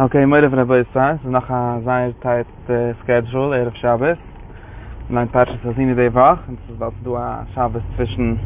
Okay, 0.00 0.24
moire 0.26 0.48
von 0.48 0.58
der 0.58 0.64
Boy 0.64 0.84
Science, 0.92 1.24
noch 1.24 1.50
a 1.50 1.80
sehr 1.80 2.14
tight 2.20 2.46
schedule, 3.04 3.52
Erev 3.52 3.74
Shabbos. 3.78 4.16
Mein 5.08 5.28
Patsch 5.28 5.50
ist 5.50 5.76
in 5.76 5.96
der 5.96 6.14
Woche, 6.14 6.38
und 6.46 6.56
es 6.64 6.72
ist 6.72 6.78
was 6.78 6.94
du 7.02 7.16
a 7.16 7.44
Shabbos 7.52 7.82
zwischen, 7.96 8.38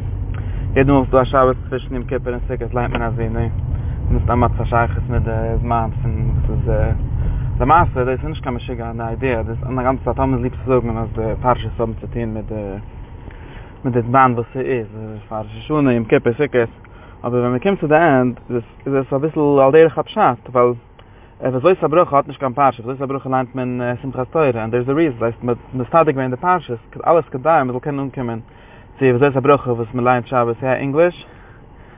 jeden 0.73 0.91
Mal 0.91 1.05
du 1.11 1.15
a 1.19 1.23
Shabbos 1.23 1.55
zwischen 1.69 1.93
dem 1.93 2.07
Kippur 2.07 2.33
und 2.33 2.41
Sikkes, 2.47 2.73
leint 2.73 2.91
man 2.91 3.03
a 3.03 3.11
sie, 3.11 3.29
ne? 3.29 3.51
Und 4.09 4.15
es 4.15 4.21
ist 4.21 4.27
damals 4.27 4.59
a 4.59 4.65
Scheiches 4.65 5.03
mit 5.07 5.27
der 5.27 5.59
Zmaams, 5.59 5.95
und 6.03 6.41
es 6.43 6.59
ist, 6.59 6.67
äh, 6.69 6.95
der 7.59 7.65
Maße, 7.67 8.03
das 8.03 8.15
ist 8.15 8.23
nicht 8.23 8.43
kann 8.43 8.55
man 8.55 8.61
schicken 8.61 8.81
an 8.81 8.97
der 8.97 9.13
Idee, 9.13 9.35
das 9.45 9.55
ist 9.55 9.63
an 9.63 9.75
der 9.75 9.83
ganzen 9.83 10.03
Zeit, 10.05 10.15
Thomas 10.15 10.41
lieb 10.41 10.55
zu 10.63 10.71
sagen, 10.71 10.97
als 10.97 11.13
der 11.13 11.35
Patsch 11.35 11.65
ist 11.65 11.77
so 11.77 11.85
mit 11.85 11.99
zu 11.99 12.07
tun 12.07 12.33
mit 12.33 12.49
der, 12.49 12.81
mit 13.83 13.93
der 13.93 14.01
Bahn, 14.01 14.35
was 14.35 14.47
sie 14.53 14.59
ist, 14.59 14.89
der 15.29 15.41
ist 15.41 15.65
schon 15.67 15.87
im 15.87 16.07
Kippur, 16.07 16.33
Sikkes, 16.33 16.69
aber 17.21 17.43
wenn 17.43 17.51
man 17.51 17.61
kommt 17.61 17.79
zu 17.79 17.87
der 17.87 18.21
End, 18.21 18.39
ist 18.49 18.65
es 18.87 19.13
ein 19.13 19.21
bisschen 19.21 19.59
alderig 19.59 19.95
abschat, 19.95 20.39
weil 20.51 20.75
Äh, 21.39 21.51
was 21.51 21.61
soll 21.61 21.75
Sabruch 21.77 22.11
hat 22.11 22.27
nicht 22.27 22.39
kein 22.39 22.53
Parche, 22.53 22.85
was 22.85 22.97
soll 22.97 23.07
Sabruch 23.07 23.25
lernt 23.25 23.55
man 23.55 23.79
äh, 23.79 23.97
Simchas 24.01 24.29
Teure, 24.31 24.61
and 24.61 24.71
there's 24.71 24.87
a 24.87 24.93
reason, 24.93 25.19
das 25.19 25.33
heißt, 25.33 25.43
mit 25.43 25.57
der 25.73 25.85
Statik 25.85 26.15
in 26.15 26.29
der 26.29 26.37
Parche, 26.37 26.77
alles 27.01 27.29
kann 27.31 27.41
da, 27.41 27.65
man 27.65 27.73
soll 27.73 27.81
kennen 27.81 27.99
umkommen, 27.99 28.43
sie, 28.99 29.11
was 29.11 29.19
soll 29.19 29.33
Sabruch, 29.33 29.65
was 29.65 29.91
man 29.93 30.05
lernt 30.05 30.27
Shabbos, 30.27 30.57
ja, 30.61 30.75
English? 30.75 31.15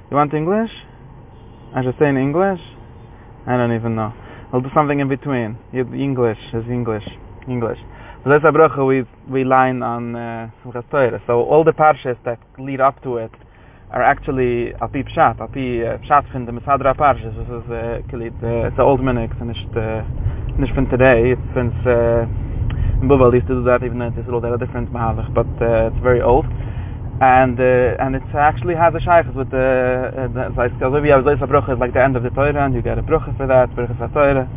You 0.10 0.18
want 0.18 0.34
English? 0.34 0.72
I 1.76 1.84
should 1.84 1.98
say 2.00 2.10
in 2.10 2.18
English? 2.18 2.62
I 3.46 3.58
don't 3.58 3.74
even 3.74 3.96
know. 3.96 4.14
I'll 4.54 4.62
do 4.62 4.70
something 4.74 5.00
in 5.00 5.10
between. 5.10 5.58
English, 5.74 6.40
is 6.54 6.66
English, 6.70 7.06
English. 7.48 7.80
Was 8.24 8.42
soll 8.42 8.52
Sabruch, 8.52 8.78
we, 8.88 9.06
we 9.30 9.44
line 9.44 9.84
on 9.84 10.16
uh, 10.16 10.50
Simchas 10.64 10.86
Teure, 10.90 11.22
so 11.28 11.42
all 11.42 11.66
the 11.66 11.74
Parches 11.74 12.16
that 12.24 12.40
lead 12.58 12.80
up 12.80 13.04
to 13.04 13.18
it, 13.18 13.32
are 13.96 14.04
actually 14.04 14.74
a 14.82 14.88
peep 14.88 15.08
shot 15.08 15.40
a 15.40 15.48
peep 15.48 15.84
shot 16.06 16.26
from 16.32 16.46
the 16.46 16.52
Masadra 16.52 16.94
Parshas 16.96 17.34
this 17.40 17.48
is 17.48 17.66
uh, 17.72 18.02
killed 18.10 18.36
uh, 18.44 18.68
it's 18.68 18.78
old 18.78 19.00
minix 19.00 19.32
and 19.42 19.50
it's 19.52 19.78
uh, 19.78 20.04
not 20.58 20.74
from 20.74 20.90
today. 20.90 21.32
It's 21.32 21.42
since 21.54 21.76
uh, 21.86 22.24
in 23.02 23.10
Bubal 23.12 23.34
used 23.34 23.48
to 23.48 23.56
do 23.56 23.64
that 23.66 23.84
even 23.84 24.00
though 24.00 24.08
it's 24.08 24.28
a 24.28 24.32
little 24.32 24.58
different 24.58 24.92
mahalich 24.92 25.28
but 25.34 25.48
uh, 25.62 25.92
it's 25.92 26.02
very 26.02 26.22
old. 26.22 26.46
And 27.22 27.60
uh, 27.60 28.00
and 28.00 28.16
it 28.16 28.24
actually 28.34 28.76
has 28.76 28.94
a 28.96 29.00
shaykh 29.00 29.28
with 29.36 29.52
the 29.52 30.30
the 30.34 30.54
like 30.56 30.72
so 30.80 30.90
we 30.92 31.10
have 31.10 31.26
this 31.26 31.40
bruch 31.40 31.68
is 31.70 31.80
like 31.80 31.94
the 31.94 32.04
end 32.04 32.16
of 32.16 32.24
the 32.24 32.30
Torah 32.30 32.66
and 32.66 32.74
you 32.74 32.82
get 32.82 32.98
a 32.98 33.02
bruch 33.02 33.24
for 33.38 33.48
that 33.48 33.74
bruch 33.76 33.92
for 33.98 34.08
Torah. 34.10 34.48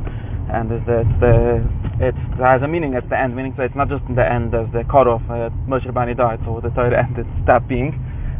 And 0.50 0.70
it's 0.72 0.86
the 0.86 1.00
it's 1.02 1.20
the 1.20 1.36
it's 1.98 2.22
it 2.38 2.42
has 2.42 2.62
a 2.62 2.68
meaning 2.68 2.94
at 2.94 3.08
the 3.10 3.18
end 3.18 3.34
meaning 3.34 3.54
so 3.56 3.62
it's 3.62 3.74
not 3.74 3.88
just 3.88 4.04
in 4.08 4.14
the 4.14 4.26
end 4.26 4.54
as 4.54 4.66
the 4.72 4.84
cut 4.90 5.06
off 5.06 5.22
uh, 5.30 5.50
Moshe 5.66 5.86
Rabbani 5.86 6.14
died 6.14 6.40
so 6.44 6.60
the 6.62 6.70
Torah 6.70 7.06
ended 7.06 7.26
stop 7.42 7.66
being 7.66 7.94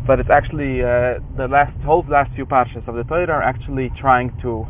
but 0.09 0.19
it's 0.19 0.31
actually 0.31 0.83
uh, 0.83 1.21
the 1.37 1.47
last 1.47 1.79
whole 1.83 2.03
last 2.09 2.33
few 2.35 2.47
parshas 2.47 2.89
of 2.89 2.95
the 2.95 3.05
Torah 3.05 3.29
are 3.29 3.43
actually 3.43 3.91
trying 3.91 4.33
to 4.41 4.67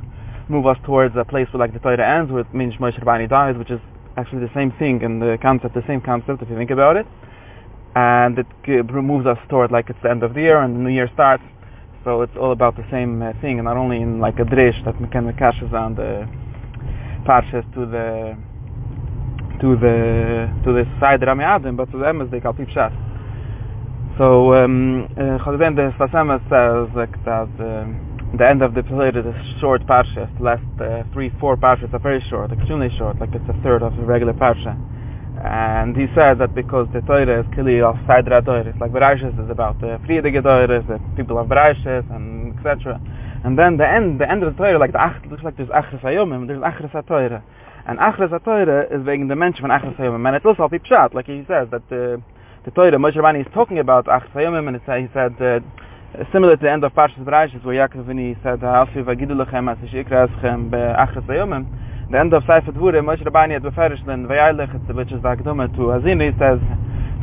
move 0.49 0.67
us 0.67 0.77
towards 0.85 1.15
a 1.17 1.25
place 1.25 1.47
where 1.53 1.61
like 1.61 1.73
the 1.73 1.79
Torah 1.79 2.05
ends 2.05 2.33
with 2.33 2.53
means 2.53 2.75
Moshe 2.75 2.99
Rabbani 2.99 3.29
dies, 3.29 3.57
which 3.57 3.71
is 3.71 3.81
actually 4.17 4.41
the 4.41 4.53
same 4.53 4.73
thing 4.73 5.05
and 5.05 5.23
the 5.23 5.39
concept, 5.41 5.75
the 5.75 5.87
same 5.87 6.01
concept 6.01 6.43
if 6.43 6.51
you 6.51 6.57
think 6.57 6.73
about 6.73 6.97
it, 6.97 7.07
and 7.95 8.37
it 8.41 8.47
moves 8.93 9.27
us 9.27 9.39
toward 9.49 9.71
like 9.71 9.89
it's 9.89 10.03
the 10.03 10.11
end 10.11 10.25
of 10.25 10.35
the 10.35 10.41
year 10.41 10.59
and 10.59 10.75
the 10.75 10.81
new 10.81 10.91
year 10.91 11.09
starts. 11.15 11.45
So 12.03 12.23
it's 12.23 12.37
all 12.37 12.51
about 12.51 12.77
the 12.77 12.87
same 12.91 13.23
uh, 13.23 13.33
thing, 13.41 13.61
and 13.61 13.67
not 13.67 13.77
only 13.77 14.03
in 14.03 14.19
like 14.19 14.41
a 14.41 14.45
drish 14.45 14.83
that 14.85 14.99
can 15.13 15.33
mekashes 15.33 15.73
on 15.73 15.95
the 15.95 16.29
parshas 17.25 17.65
to 17.75 17.87
the 17.87 18.37
to 19.61 19.77
the 19.77 20.51
to 20.65 20.73
the 20.73 20.85
side 20.99 21.23
Rami 21.25 21.45
Adam, 21.45 21.77
but 21.77 21.89
to 21.93 21.99
them 21.99 22.21
as 22.23 22.29
they 22.29 22.41
call 22.41 22.55
Pipshas. 22.55 23.08
So, 24.19 24.53
um, 24.53 25.07
uh, 25.17 25.39
says 25.39 26.91
like, 26.93 27.15
that 27.25 27.49
uh, 27.55 27.87
the 28.37 28.49
end 28.49 28.63
of 28.63 28.75
the 28.75 28.83
period 28.83 29.17
is 29.17 29.25
a 29.25 29.61
short 29.61 29.87
parsha. 29.87 30.27
The 30.39 30.43
last 30.43 30.67
uh, 30.81 31.05
three, 31.13 31.31
four 31.39 31.57
parshas 31.57 31.95
are 31.95 32.01
very 32.01 32.21
short, 32.29 32.51
extremely 32.51 32.91
short, 32.99 33.21
like 33.21 33.31
it's 33.33 33.49
a 33.49 33.63
third 33.63 33.85
of 33.85 33.97
the 33.97 34.03
regular 34.03 34.33
parsha. 34.33 34.75
And 35.45 35.97
he 35.97 36.07
says 36.17 36.39
that 36.39 36.53
because 36.53 36.89
the 36.93 37.01
Torah 37.03 37.43
is 37.43 37.47
kili 37.55 37.81
of 37.81 37.95
Torah, 38.09 38.67
it's 38.67 38.81
like 38.81 38.91
Bereshis 38.91 39.39
is 39.45 39.51
about 39.51 39.81
the 39.81 40.01
Friedige 40.05 40.43
Torah, 40.43 40.67
the 40.83 41.01
people 41.15 41.39
of 41.39 41.47
Bereshis, 41.47 42.11
and 42.11 42.59
etc. 42.59 43.01
And 43.45 43.57
then 43.57 43.77
the 43.77 43.89
end, 43.89 44.21
the 44.21 44.29
end 44.29 44.43
of 44.43 44.57
the 44.57 44.59
Torah, 44.59 44.81
like 44.81 44.91
the 44.91 45.01
Ach, 45.01 45.25
looks 45.31 45.45
like 45.45 45.57
there's 45.57 45.69
Achres 45.69 46.03
Hayomim, 46.03 46.49
there's 46.49 46.61
Achres 46.61 46.91
HaTorah. 46.91 47.41
And 47.87 48.01
Achres 48.01 48.33
HaTorah 48.33 48.93
is 48.93 49.07
wegen 49.07 49.29
the 49.29 49.37
mention 49.37 49.63
von 49.63 49.71
Achres 49.71 49.97
Hayomim. 49.97 50.27
And 50.27 50.35
it's 50.35 50.45
also 50.45 50.65
a 50.65 50.69
Pipshat, 50.69 51.15
like 51.15 51.27
he 51.27 51.45
says, 51.47 51.69
that 51.71 51.89
the 51.89 52.21
the 52.69 52.75
Torah, 52.75 52.99
Moshe 52.99 53.17
Rabbani 53.17 53.41
is 53.41 53.47
talking 53.55 53.79
about 53.79 54.05
Achas 54.05 54.31
Hayomim, 54.33 54.69
and 54.69 54.77
he 54.77 55.09
said, 55.15 55.33
uh, 55.41 56.25
similar 56.33 56.55
to 56.55 56.63
the 56.63 56.71
end 56.71 56.85
of 56.85 56.93
Parshas 56.93 57.25
Bereshis, 57.25 57.65
where 57.65 57.89
Yaakov 57.89 58.13
he 58.13 58.37
said, 58.43 58.61
Alfi 58.61 59.03
vagidu 59.03 59.33
lechem, 59.33 59.73
as 59.73 59.79
ich 59.83 59.93
ikra 59.93 60.29
eschem, 60.29 60.71
be 60.71 60.77
Achas 60.77 61.25
Hayomim, 61.27 61.65
the 62.11 62.19
end 62.19 62.35
of 62.35 62.43
Sefer 62.43 62.73
Dvure, 62.73 63.01
Moshe 63.01 63.25
Rabbani 63.25 63.55
had 63.55 63.63
beferish 63.63 64.05
then, 64.05 64.27
vayaylich, 64.27 64.95
which 64.95 65.11
is 65.11 65.23
the 65.23 65.29
Akdome 65.29 65.75
to 65.77 65.97
Azini, 65.97 66.31
he 66.31 66.39
says, 66.39 66.61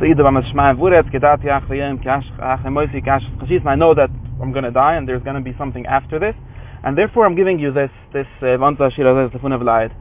to 0.00 0.04
Ido 0.04 0.24
Bamas 0.24 0.52
Shmaim 0.52 0.78
Vuretz, 0.78 1.08
gedati 1.12 1.44
Achas 1.44 1.68
Hayomim, 1.68 2.02
ki 2.02 2.08
Achas 2.08 2.64
Moisi, 2.64 2.94
ki 2.94 3.08
Achas 3.08 3.38
Chashis, 3.38 3.64
I 3.66 3.76
know 3.76 3.94
that 3.94 4.10
I'm 4.42 4.50
going 4.50 4.64
to 4.64 4.72
die, 4.72 4.96
and 4.96 5.08
there's 5.08 5.22
going 5.22 5.36
to 5.36 5.42
be 5.42 5.56
something 5.56 5.86
after 5.86 6.18
this, 6.18 6.34
and 6.82 6.98
therefore 6.98 7.24
I'm 7.24 7.36
giving 7.36 7.60
you 7.60 7.70
this, 7.70 7.90
this, 8.12 8.26
Vanta 8.40 8.92
Shira, 8.92 9.14
this, 9.14 9.32
the 9.32 9.38
Fun 9.38 9.52
of 9.52 9.62
Leid. 9.62 9.92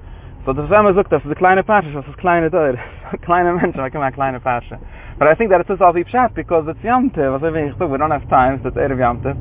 So 0.45 0.53
the 0.53 0.67
sagt, 0.67 1.11
das 1.11 1.21
ist 1.21 1.25
eine 1.25 1.35
kleine 1.35 1.63
Pasche, 1.63 1.91
das 1.91 2.07
ist 2.07 2.17
kleine 2.19 2.51
Teure, 2.51 2.77
kleine 3.21 3.53
Menschen, 3.53 3.77
da 3.77 3.89
kann 3.89 4.01
man 4.01 4.13
kleine 4.13 4.39
Pasche. 4.39 4.79
But 5.17 5.29
I 5.29 5.35
think 5.35 5.49
that 5.51 5.61
it's 5.61 5.81
all 5.81 5.93
deep 5.93 6.07
chat 6.09 6.35
because 6.35 6.65
it's 6.67 6.79
I 6.83 7.09
think 7.09 7.91
we 7.91 7.97
don't 7.97 8.11
have 8.11 8.29
time, 8.29 8.59
so 8.61 8.67
it's 8.67 8.75
Erev 8.77 8.99
Yamte. 8.99 9.31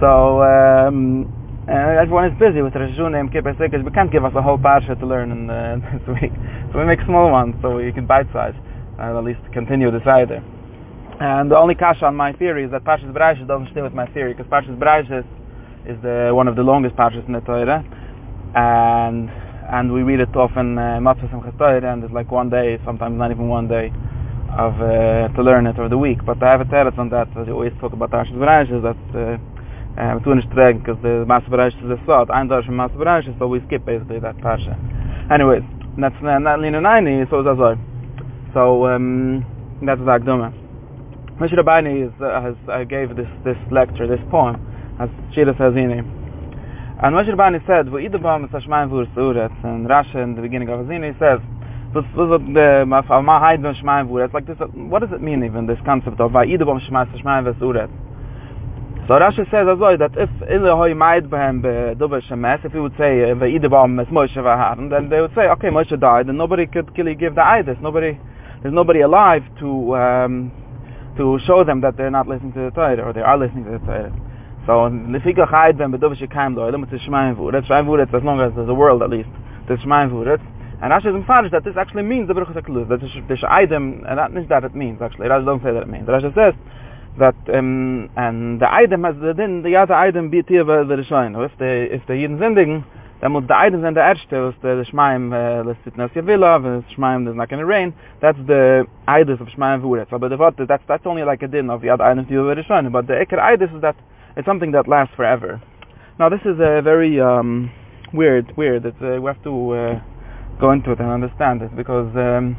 So 0.00 0.40
um, 0.40 1.28
uh, 1.68 1.72
everyone 1.72 2.24
is 2.24 2.38
busy 2.38 2.62
with 2.62 2.74
Rosh 2.74 2.96
Hashanah 2.96 3.20
and 3.20 3.30
Kippur 3.30 3.52
because 3.52 3.84
we 3.84 3.90
can't 3.90 4.10
give 4.10 4.24
us 4.24 4.32
a 4.34 4.40
whole 4.40 4.56
parsha 4.56 4.98
to 4.98 5.06
learn 5.06 5.30
in 5.30 5.50
uh, 5.50 5.76
this 5.92 6.08
week. 6.08 6.32
So 6.72 6.78
we 6.78 6.86
make 6.86 7.00
small 7.04 7.30
ones 7.30 7.54
so 7.60 7.76
we 7.76 7.92
can 7.92 8.06
bite 8.06 8.32
size 8.32 8.54
and 8.98 9.16
at 9.16 9.22
least 9.22 9.40
continue 9.52 9.90
this 9.90 10.06
either. 10.06 10.42
And 11.20 11.50
the 11.50 11.58
only 11.58 11.74
kasha 11.74 12.06
on 12.06 12.16
my 12.16 12.32
theory 12.32 12.64
is 12.64 12.70
that 12.70 12.84
Parshas 12.84 13.12
Bereshis 13.12 13.46
doesn't 13.46 13.72
stay 13.72 13.82
with 13.82 13.92
my 13.92 14.06
theory 14.06 14.32
because 14.32 14.50
Parshas 14.50 14.78
Bereshis 14.78 15.26
is 15.84 16.00
the 16.00 16.32
one 16.32 16.48
of 16.48 16.56
the 16.56 16.62
longest 16.62 16.96
parshas 16.96 17.26
in 17.26 17.34
the 17.34 17.40
Torah, 17.40 17.84
and 18.54 19.28
and 19.70 19.92
we 19.92 20.02
read 20.02 20.20
it 20.20 20.34
often 20.34 20.78
uh, 20.78 20.98
Matzah 20.98 21.58
Torah, 21.58 21.92
and 21.92 22.04
it's 22.04 22.12
like 22.12 22.30
one 22.30 22.48
day, 22.48 22.80
sometimes 22.86 23.18
not 23.18 23.30
even 23.30 23.48
one 23.48 23.68
day 23.68 23.92
of 24.58 24.74
uh, 24.80 25.28
to 25.28 25.42
learn 25.42 25.66
it 25.66 25.78
over 25.78 25.88
the 25.88 25.98
week. 25.98 26.24
But 26.24 26.42
I 26.42 26.50
have 26.52 26.60
a 26.60 26.64
teretz 26.64 26.98
on 26.98 27.08
that. 27.10 27.28
As 27.36 27.46
you 27.46 27.54
always 27.54 27.72
talk 27.80 27.92
about 27.92 28.10
Parshas 28.10 28.34
Bereshis, 28.34 28.82
that 28.82 28.96
uh, 29.14 30.00
uh, 30.00 30.18
we 30.18 30.24
tun 30.24 30.78
because 30.78 31.00
the 31.02 31.24
Master 31.26 31.50
Bereshis 31.50 31.84
is 31.84 31.90
a 31.90 32.02
sod. 32.06 32.30
Ein 32.30 32.48
Dorsh 32.48 32.68
Master 32.68 32.98
Bereshis, 32.98 33.38
so 33.38 33.46
we 33.46 33.60
skip 33.66 33.84
basically 33.84 34.18
that 34.18 34.36
parsha. 34.38 34.74
Anyways, 35.30 35.62
that's 35.98 36.14
uh, 36.22 36.38
not 36.38 36.60
Lina 36.60 36.80
Naini, 36.80 37.28
so 37.30 37.40
it's 37.40 37.58
so. 37.58 37.76
So 38.52 38.86
um, 38.86 39.46
that's 39.82 40.00
the 40.00 40.06
Akdoma. 40.06 40.52
Moshe 41.38 41.52
Rabbeinu 41.52 42.08
is, 42.08 42.12
uh, 42.20 42.42
has 42.42 42.56
uh, 42.68 42.84
gave 42.84 43.16
this 43.16 43.28
this 43.44 43.56
lecture, 43.70 44.06
this 44.06 44.20
poem, 44.30 44.56
as 44.98 45.08
Shira 45.32 45.54
Hazini. 45.54 46.00
And 47.02 47.14
Moshe 47.14 47.28
Rabbeinu 47.28 47.64
said, 47.66 47.86
"V'idabam 47.86 48.44
es 48.44 48.50
hashmayim 48.50 48.90
v'ur 48.90 49.06
suretz." 49.14 49.64
And 49.64 49.86
Rashi 49.86 50.16
in 50.16 50.34
the 50.34 50.42
beginning 50.42 50.68
of 50.68 50.80
Hazini 50.80 51.16
says, 51.18 51.40
was 51.94 52.04
was 52.14 52.40
the 52.54 52.84
ma 52.86 53.02
ma 53.20 53.40
haid 53.40 53.62
von 53.62 53.74
shmaim 53.74 54.08
vu 54.08 54.18
it's 54.18 54.32
like 54.32 54.46
this 54.46 54.56
what 54.74 55.00
does 55.00 55.10
it 55.12 55.20
mean 55.20 55.42
even 55.42 55.66
this 55.66 55.78
concept 55.84 56.20
of 56.20 56.30
vaide 56.30 56.64
vom 56.64 56.80
shmaim 56.80 57.06
shmaim 57.20 57.44
ve 57.44 57.58
surat 57.58 57.90
so 59.08 59.14
Rashi 59.18 59.50
says 59.50 59.66
as 59.66 59.78
well 59.78 59.98
that 59.98 60.12
if 60.16 60.30
in 60.48 60.62
the 60.62 60.76
hoy 60.76 60.94
maid 60.94 61.24
behem 61.24 61.60
be 61.62 61.98
dobe 61.98 62.22
shmas 62.28 62.64
if 62.64 62.72
you 62.74 62.82
would 62.82 62.96
say 62.96 63.32
vaide 63.34 63.68
vom 63.68 63.96
mes 63.96 64.06
moshe 64.06 64.36
va 64.36 64.56
haben 64.56 64.88
then 64.88 65.08
they 65.08 65.20
would 65.20 65.34
say 65.34 65.48
okay 65.48 65.68
moshe 65.68 65.98
died 65.98 66.28
and 66.28 66.38
nobody 66.38 66.64
could 66.64 66.96
really 66.96 67.16
give 67.16 67.34
the 67.34 67.44
ides 67.44 67.68
nobody 67.80 68.16
there's 68.62 68.74
nobody 68.74 69.00
alive 69.00 69.42
to 69.58 69.96
um 69.96 70.52
to 71.16 71.40
show 71.44 71.64
them 71.64 71.80
that 71.80 71.96
they're 71.96 72.10
not 72.10 72.28
listening 72.28 72.52
to 72.52 72.60
the 72.60 72.70
Torah 72.70 73.02
or 73.02 73.12
they 73.12 73.20
are 73.20 73.36
listening 73.36 73.64
to 73.64 73.72
the 73.72 73.78
Torah. 73.78 74.12
So 74.64 74.88
the 75.12 75.18
figure 75.24 75.44
haid 75.44 75.76
ben 75.76 75.90
be 75.90 75.98
dobe 75.98 76.16
shkaim 76.16 76.54
do 76.54 76.60
elam 76.60 76.86
shmaim 76.86 77.36
vu 77.36 77.50
that's 77.50 77.66
shmaim 77.66 77.86
vu 77.86 77.96
that's 77.96 78.14
as 78.14 78.22
long 78.22 78.40
as 78.40 78.52
there's 78.54 78.68
a 78.68 78.74
world 78.74 79.02
at 79.02 79.10
least 79.10 79.28
shmaim 79.66 80.10
vu 80.10 80.24
that's 80.24 80.42
And 80.82 80.92
Rashi 80.92 81.08
is 81.08 81.14
emphasized 81.14 81.52
that 81.52 81.64
this 81.64 81.76
actually 81.76 82.04
means 82.04 82.28
the 82.28 82.34
Baruch 82.34 82.48
HaKaluz, 82.48 82.88
that 82.88 83.00
this, 83.00 83.10
this 83.28 83.40
item, 83.46 84.04
and 84.08 84.18
that 84.18 84.32
means 84.32 84.48
that 84.48 84.64
it 84.64 84.74
means, 84.74 85.02
actually. 85.02 85.28
Rashi 85.28 85.44
don't 85.44 85.62
say 85.62 85.72
that 85.72 85.82
it 85.82 85.88
means. 85.88 86.08
Rashi 86.08 86.34
says 86.34 86.54
that, 87.18 87.36
um, 87.52 88.08
and 88.16 88.60
the 88.60 88.72
item 88.72 89.04
has 89.04 89.14
the 89.20 89.34
din, 89.34 89.62
the 89.62 89.76
other 89.76 89.92
item 89.92 90.30
be 90.30 90.42
tia 90.42 90.64
the 90.64 90.96
Rishoin. 90.96 91.36
If 91.44 91.58
the, 91.58 91.94
if 91.94 92.06
the 92.06 92.14
Yidin 92.14 92.38
zindigen, 92.38 92.84
then 93.20 93.32
muss 93.32 93.44
the 93.46 93.58
item 93.58 93.82
sind 93.82 93.94
der 93.94 94.00
Erste, 94.00 94.32
was 94.32 94.54
the 94.62 94.86
Shmaim, 94.90 95.32
uh, 95.34 95.62
lässt 95.68 95.84
sit 95.84 95.98
nas 95.98 96.10
Yavila, 96.12 96.62
the 96.62 96.94
Shmaim, 96.94 97.24
there's 97.26 97.36
not 97.36 97.50
going 97.50 97.60
to 97.60 97.66
rain, 97.66 97.92
that's 98.22 98.38
the 98.46 98.86
item 99.06 99.42
of 99.42 99.48
Shmaim 99.48 99.82
Vuretz. 99.82 100.08
But 100.08 100.28
the 100.28 100.38
word, 100.38 100.54
that's, 100.66 100.82
that's 100.88 101.04
only 101.04 101.24
like 101.24 101.42
a 101.42 101.48
din 101.48 101.68
of 101.68 101.82
the 101.82 101.90
other 101.90 102.04
items 102.04 102.28
tia 102.28 102.38
the 102.38 102.54
Rishoin. 102.54 102.90
But 102.90 103.06
the 103.06 103.14
Eker 103.14 103.38
item 103.38 103.76
is 103.76 103.82
that 103.82 103.96
it's 104.34 104.46
something 104.46 104.72
that 104.72 104.88
lasts 104.88 105.14
forever. 105.14 105.60
Now 106.18 106.30
this 106.30 106.40
is 106.46 106.58
a 106.58 106.80
very, 106.80 107.20
um, 107.20 107.70
weird, 108.14 108.56
weird. 108.56 108.86
It's, 108.86 108.96
uh, 109.02 109.20
we 109.20 109.26
have 109.26 109.42
to, 109.44 109.70
uh, 109.72 110.00
go 110.60 110.72
into 110.72 110.92
it 110.92 111.00
and 111.00 111.10
understand 111.10 111.62
it 111.62 111.74
because 111.74 112.14
um 112.16 112.56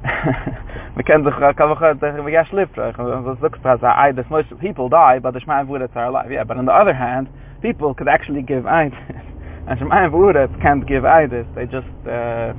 we 0.96 1.02
can 1.02 1.24
the 1.24 1.30
kavach 1.30 2.24
we 2.24 2.30
gash 2.30 2.52
live 2.52 2.70
was 2.76 3.38
looks 3.42 3.58
as 3.64 3.80
I 3.82 4.12
this 4.12 4.26
most 4.30 4.48
people 4.60 4.88
die 4.88 5.18
but 5.18 5.34
the 5.34 5.40
shman 5.40 5.68
would 5.68 5.82
are 5.82 6.06
alive 6.06 6.30
yeah 6.30 6.44
but 6.44 6.56
on 6.56 6.64
the 6.66 6.72
other 6.72 6.94
hand 6.94 7.28
people 7.60 7.94
could 7.94 8.08
actually 8.08 8.42
give 8.42 8.66
eid 8.66 8.92
And 9.70 9.78
Shemayim 9.78 10.10
V'uretz 10.10 10.60
can't 10.60 10.86
give 10.86 11.04
Eidus. 11.04 11.46
They 11.54 11.64
just, 11.66 11.86
uh, 12.02 12.52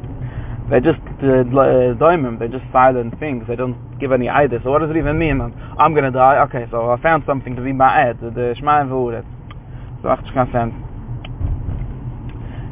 they 0.70 0.80
just 0.80 1.02
uh, 1.20 1.44
doimim, 2.00 2.40
they 2.40 2.48
just 2.48 2.64
silent 2.72 3.20
things. 3.20 3.44
They 3.50 3.58
don't 3.58 4.00
give 4.00 4.14
any 4.14 4.28
Eidus. 4.28 4.64
So 4.64 4.72
what 4.72 4.80
does 4.80 4.92
it 4.92 4.98
even 4.98 5.20
mean? 5.20 5.42
I'm 5.78 5.94
going 5.94 6.06
to 6.06 6.12
die. 6.12 6.38
Okay, 6.44 6.68
so 6.72 6.90
I 6.90 7.02
found 7.02 7.24
something 7.26 7.56
to 7.58 7.62
be 7.62 7.74
ma'ed, 7.74 8.22
the 8.22 8.56
Shemayim 8.60 8.90
V'uretz. 8.90 9.26
So 10.02 10.08
macht 10.08 10.26
keinen 10.34 10.52
Sinn. 10.52 10.91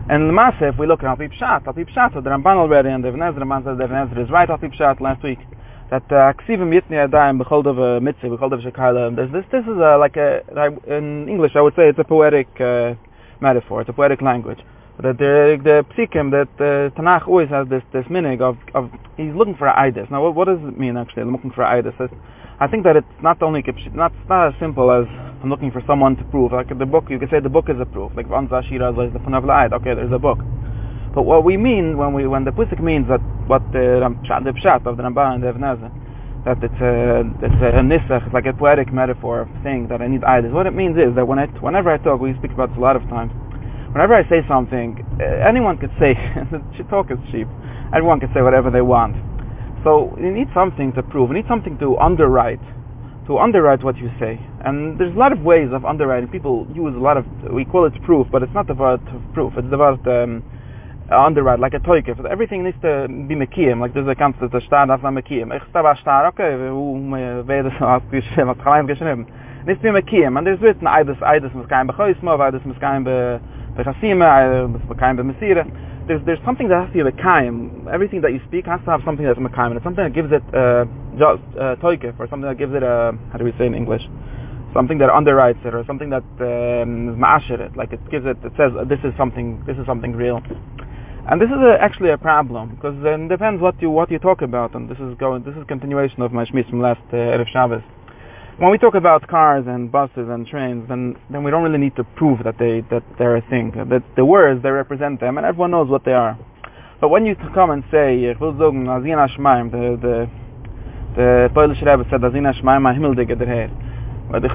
And 0.09 0.27
the 0.27 0.33
Masse, 0.33 0.55
if 0.61 0.75
we 0.79 0.87
look 0.87 1.03
at 1.03 1.05
Alpi 1.05 1.31
Pshat, 1.31 1.65
Alpi 1.65 1.85
Pshat, 1.87 2.15
so 2.15 2.21
the 2.21 2.31
Ramban 2.31 2.57
already, 2.57 2.89
and 2.89 3.03
the 3.03 3.09
Vnezer, 3.09 3.37
the 3.37 3.45
man 3.45 3.63
says 3.63 3.77
the 3.77 3.83
Vnezer 3.83 4.23
is 4.23 4.31
right, 4.31 4.49
Alpi 4.49 4.75
Pshat, 4.75 4.99
last 4.99 5.21
week, 5.21 5.37
that 5.91 6.01
uh, 6.11 6.33
Ksivim 6.33 6.73
Yitni 6.73 6.97
Adayim, 7.07 7.39
Bechol 7.39 7.63
Dov 7.63 8.01
Mitzvah, 8.01 8.29
Dov 8.29 8.59
Shekayla, 8.59 9.15
this, 9.15 9.29
this, 9.31 9.45
this 9.51 9.63
is 9.65 9.77
uh, 9.79 9.99
like 9.99 10.17
a, 10.17 10.41
in 10.87 11.29
English 11.29 11.51
I 11.55 11.61
would 11.61 11.75
say 11.75 11.89
it's 11.89 11.99
a 11.99 12.03
poetic 12.03 12.47
uh, 12.59 12.95
metaphor, 13.39 13.81
it's 13.81 13.89
a 13.91 13.93
poetic 13.93 14.23
language. 14.23 14.57
That 14.97 15.19
the, 15.19 15.61
the 15.63 15.85
Psikim, 15.93 16.31
that 16.31 16.49
uh, 16.57 16.89
Tanakh 16.99 17.27
always 17.27 17.49
has 17.49 17.67
this, 17.69 17.83
this 17.93 18.09
meaning 18.09 18.41
of, 18.41 18.57
of, 18.73 18.89
he's 19.15 19.35
looking 19.35 19.55
for 19.55 19.67
Eidos. 19.67 20.09
Now 20.09 20.23
what, 20.23 20.33
what 20.33 20.47
does 20.47 20.57
it 20.63 20.79
mean 20.79 20.97
actually, 20.97 21.25
looking 21.25 21.51
for 21.51 21.63
Eidos? 21.63 21.93
I 22.59 22.65
think 22.65 22.83
that 22.85 22.95
it's 22.95 23.07
not 23.21 23.43
only, 23.43 23.63
not, 23.93 24.11
not 24.27 24.47
as 24.47 24.59
simple 24.59 24.89
as 24.89 25.05
I'm 25.41 25.49
looking 25.49 25.71
for 25.71 25.81
someone 25.87 26.17
to 26.17 26.23
prove. 26.25 26.51
Like 26.51 26.67
the 26.77 26.85
book, 26.85 27.05
you 27.09 27.17
can 27.17 27.29
say 27.29 27.39
the 27.39 27.49
book 27.49 27.69
is 27.69 27.79
a 27.79 27.85
proof. 27.85 28.11
Like 28.15 28.27
La'id. 28.27 29.71
Okay, 29.71 29.93
there's 29.95 30.11
a 30.11 30.19
book. 30.19 30.39
But 31.15 31.23
what 31.23 31.43
we 31.45 31.55
mean 31.55 31.97
when 31.97 32.13
we 32.13 32.27
when 32.27 32.43
the 32.43 32.51
pusik 32.51 32.81
means 32.81 33.07
that 33.07 33.21
what 33.47 33.63
the 33.71 34.03
the 34.03 34.51
pshat 34.59 34.85
of 34.85 34.97
the 34.97 35.03
Ramban 35.03 35.35
and 35.35 35.43
the 35.43 35.47
Evnezah, 35.47 36.43
that 36.43 36.61
it's 36.61 36.81
a 36.81 37.23
it's 37.39 37.61
a 37.63 37.79
nisach, 37.79 38.25
it's 38.25 38.33
like 38.33 38.47
a 38.47 38.53
poetic 38.53 38.91
metaphor 38.91 39.41
of 39.41 39.49
saying 39.63 39.87
that 39.87 40.01
I 40.01 40.07
need 40.07 40.25
idols. 40.25 40.53
What 40.53 40.67
it 40.67 40.75
means 40.75 40.97
is 40.97 41.15
that 41.15 41.25
when 41.25 41.39
I 41.39 41.47
whenever 41.63 41.89
I 41.89 41.97
talk, 41.97 42.19
we 42.19 42.35
speak 42.37 42.51
about 42.51 42.69
this 42.69 42.77
a 42.77 42.81
lot 42.81 42.97
of 42.97 43.03
times. 43.07 43.31
Whenever 43.93 44.13
I 44.13 44.27
say 44.27 44.45
something, 44.47 45.03
uh, 45.19 45.23
anyone 45.47 45.77
could 45.77 45.91
say 45.99 46.13
talk 46.89 47.11
is 47.11 47.17
cheap. 47.31 47.47
Everyone 47.95 48.19
can 48.19 48.29
say 48.35 48.41
whatever 48.41 48.69
they 48.69 48.81
want. 48.81 49.15
So 49.85 50.15
you 50.19 50.31
need 50.31 50.49
something 50.53 50.91
to 50.93 51.01
prove. 51.01 51.29
You 51.29 51.35
need 51.37 51.47
something 51.47 51.79
to 51.79 51.97
underwrite 51.97 52.59
to 53.29 53.37
underwrite 53.37 53.83
what 53.83 53.95
you 53.97 54.09
say. 54.19 54.41
And 54.65 54.99
there's 54.99 55.15
a 55.15 55.19
lot 55.19 55.31
of 55.31 55.41
ways 55.41 55.69
of 55.71 55.85
underwriting. 55.85 56.29
People 56.29 56.65
use 56.73 56.95
a 56.95 56.99
lot 56.99 57.15
of, 57.15 57.25
we 57.53 57.63
call 57.63 57.85
it 57.85 57.93
proof, 58.01 58.25
but 58.31 58.41
it's 58.41 58.53
not 58.55 58.71
about 58.71 59.01
proof. 59.35 59.53
It's 59.55 59.71
about 59.71 60.05
um, 60.07 60.43
underwrite, 61.11 61.59
like 61.59 61.75
a 61.75 61.79
toike. 61.79 62.09
Everything 62.25 62.63
needs 62.63 62.77
to 62.81 63.07
be 63.07 63.35
mekiem. 63.35 63.79
Like 63.79 63.93
there's 63.93 64.07
a 64.07 64.15
concept, 64.15 64.55
a 64.55 64.61
star 64.65 64.87
darf 64.87 65.03
man 65.03 65.13
mekiem. 65.13 65.55
Ich 65.55 65.61
star 65.69 65.95
star, 66.01 66.25
okay, 66.29 66.57
wo 66.71 66.97
wer 67.45 67.63
das 67.63 67.73
hat 67.73 68.01
geschrieben, 68.11 68.47
hat 68.47 68.57
klein 68.63 68.87
geschrieben. 68.87 69.27
Needs 69.67 69.79
to 69.81 69.93
be 69.93 70.01
mekiem. 70.01 70.35
And 70.35 70.47
there's 70.47 70.59
written, 70.59 70.87
Eides, 70.87 71.21
Eides, 71.21 71.53
muss 71.53 71.67
kein 71.67 71.85
bechoismo, 71.85 72.35
Eides, 72.39 72.65
muss 72.65 72.79
kein 72.79 73.03
be, 73.03 73.39
bechasime, 73.77 74.25
Eides, 74.25 74.83
muss 74.87 74.97
kein 74.97 75.15
be 75.15 75.23
mesire 75.23 75.67
there's 76.09 76.25
there's 76.25 76.43
something 76.43 76.67
that 76.69 76.81
has 76.81 76.89
to 76.89 76.97
be 76.97 77.05
a 77.05 77.13
kaim. 77.13 77.87
Everything 77.93 78.19
that 78.21 78.33
you 78.33 78.41
speak 78.49 78.65
has 78.65 78.81
to 78.83 78.89
have 78.89 79.01
something 79.05 79.23
that's 79.23 79.37
a 79.37 79.53
kaim, 79.53 79.69
and 79.69 79.77
it's 79.77 79.85
something 79.85 80.03
that 80.03 80.17
gives 80.17 80.33
it 80.33 80.41
uh, 80.49 80.89
just 81.21 81.45
uh, 81.53 81.77
toikif, 81.77 82.17
or 82.17 82.25
something 82.27 82.49
that 82.49 82.57
gives 82.57 82.73
it 82.73 82.81
a 82.81 83.13
how 83.31 83.37
do 83.37 83.45
we 83.45 83.53
say 83.61 83.69
in 83.69 83.75
English? 83.77 84.01
Something 84.73 84.97
that 84.97 85.09
underwrites 85.13 85.61
it, 85.63 85.73
or 85.77 85.85
something 85.85 86.09
that 86.09 86.25
um, 86.41 87.21
it. 87.21 87.77
Like 87.77 87.93
it 87.93 88.01
gives 88.09 88.25
it, 88.25 88.37
it 88.41 88.53
says 88.57 88.73
uh, 88.73 88.83
this 88.89 88.99
is 89.05 89.13
something, 89.17 89.63
this 89.69 89.77
is 89.77 89.85
something 89.85 90.13
real. 90.13 90.41
And 91.29 91.39
this 91.39 91.49
is 91.49 91.61
a, 91.61 91.77
actually 91.79 92.09
a 92.09 92.17
problem 92.17 92.73
because 92.73 92.97
it 93.05 93.29
depends 93.29 93.61
what 93.61 93.79
you 93.79 93.91
what 93.91 94.09
you 94.09 94.17
talk 94.17 94.41
about, 94.41 94.73
and 94.73 94.89
this 94.89 94.97
is 94.97 95.13
going. 95.19 95.43
This 95.43 95.55
is 95.55 95.63
continuation 95.67 96.23
of 96.23 96.33
my 96.33 96.43
shmis 96.43 96.67
from 96.69 96.81
last 96.81 97.05
uh, 97.13 97.37
erev 97.37 97.47
Shabbos 97.53 97.83
when 98.59 98.71
we 98.71 98.77
talk 98.77 98.93
about 98.93 99.25
cars 99.27 99.65
and 99.67 99.89
buses 99.89 100.27
and 100.29 100.45
trains, 100.45 100.87
then 100.89 101.15
then 101.29 101.43
we 101.43 101.51
don't 101.51 101.63
really 101.63 101.77
need 101.77 101.95
to 101.95 102.03
prove 102.03 102.43
that 102.43 102.57
they 102.59 102.81
that 102.91 103.03
they're 103.17 103.37
a 103.37 103.41
thing. 103.49 103.71
That 103.89 104.03
the 104.17 104.25
words 104.25 104.61
they 104.61 104.69
represent 104.69 105.21
them, 105.21 105.37
and 105.37 105.45
everyone 105.45 105.71
knows 105.71 105.89
what 105.89 106.03
they 106.03 106.11
are. 106.13 106.37
But 106.99 107.07
when 107.09 107.25
you 107.25 107.35
come 107.53 107.71
and 107.71 107.83
say, 107.89 108.19
the 108.21 108.35
the 110.01 110.29
the 111.15 111.49
Polish 111.53 111.81
Rebbe 111.81 112.05
said, 112.09 112.21
"Azina 112.21 112.53
Shmaim, 112.61 112.89
a 112.89 112.93
Himmeldige 112.93 113.39
der 113.39 113.45
Herr." 113.45 113.69
But 114.29 114.41
the 114.41 114.49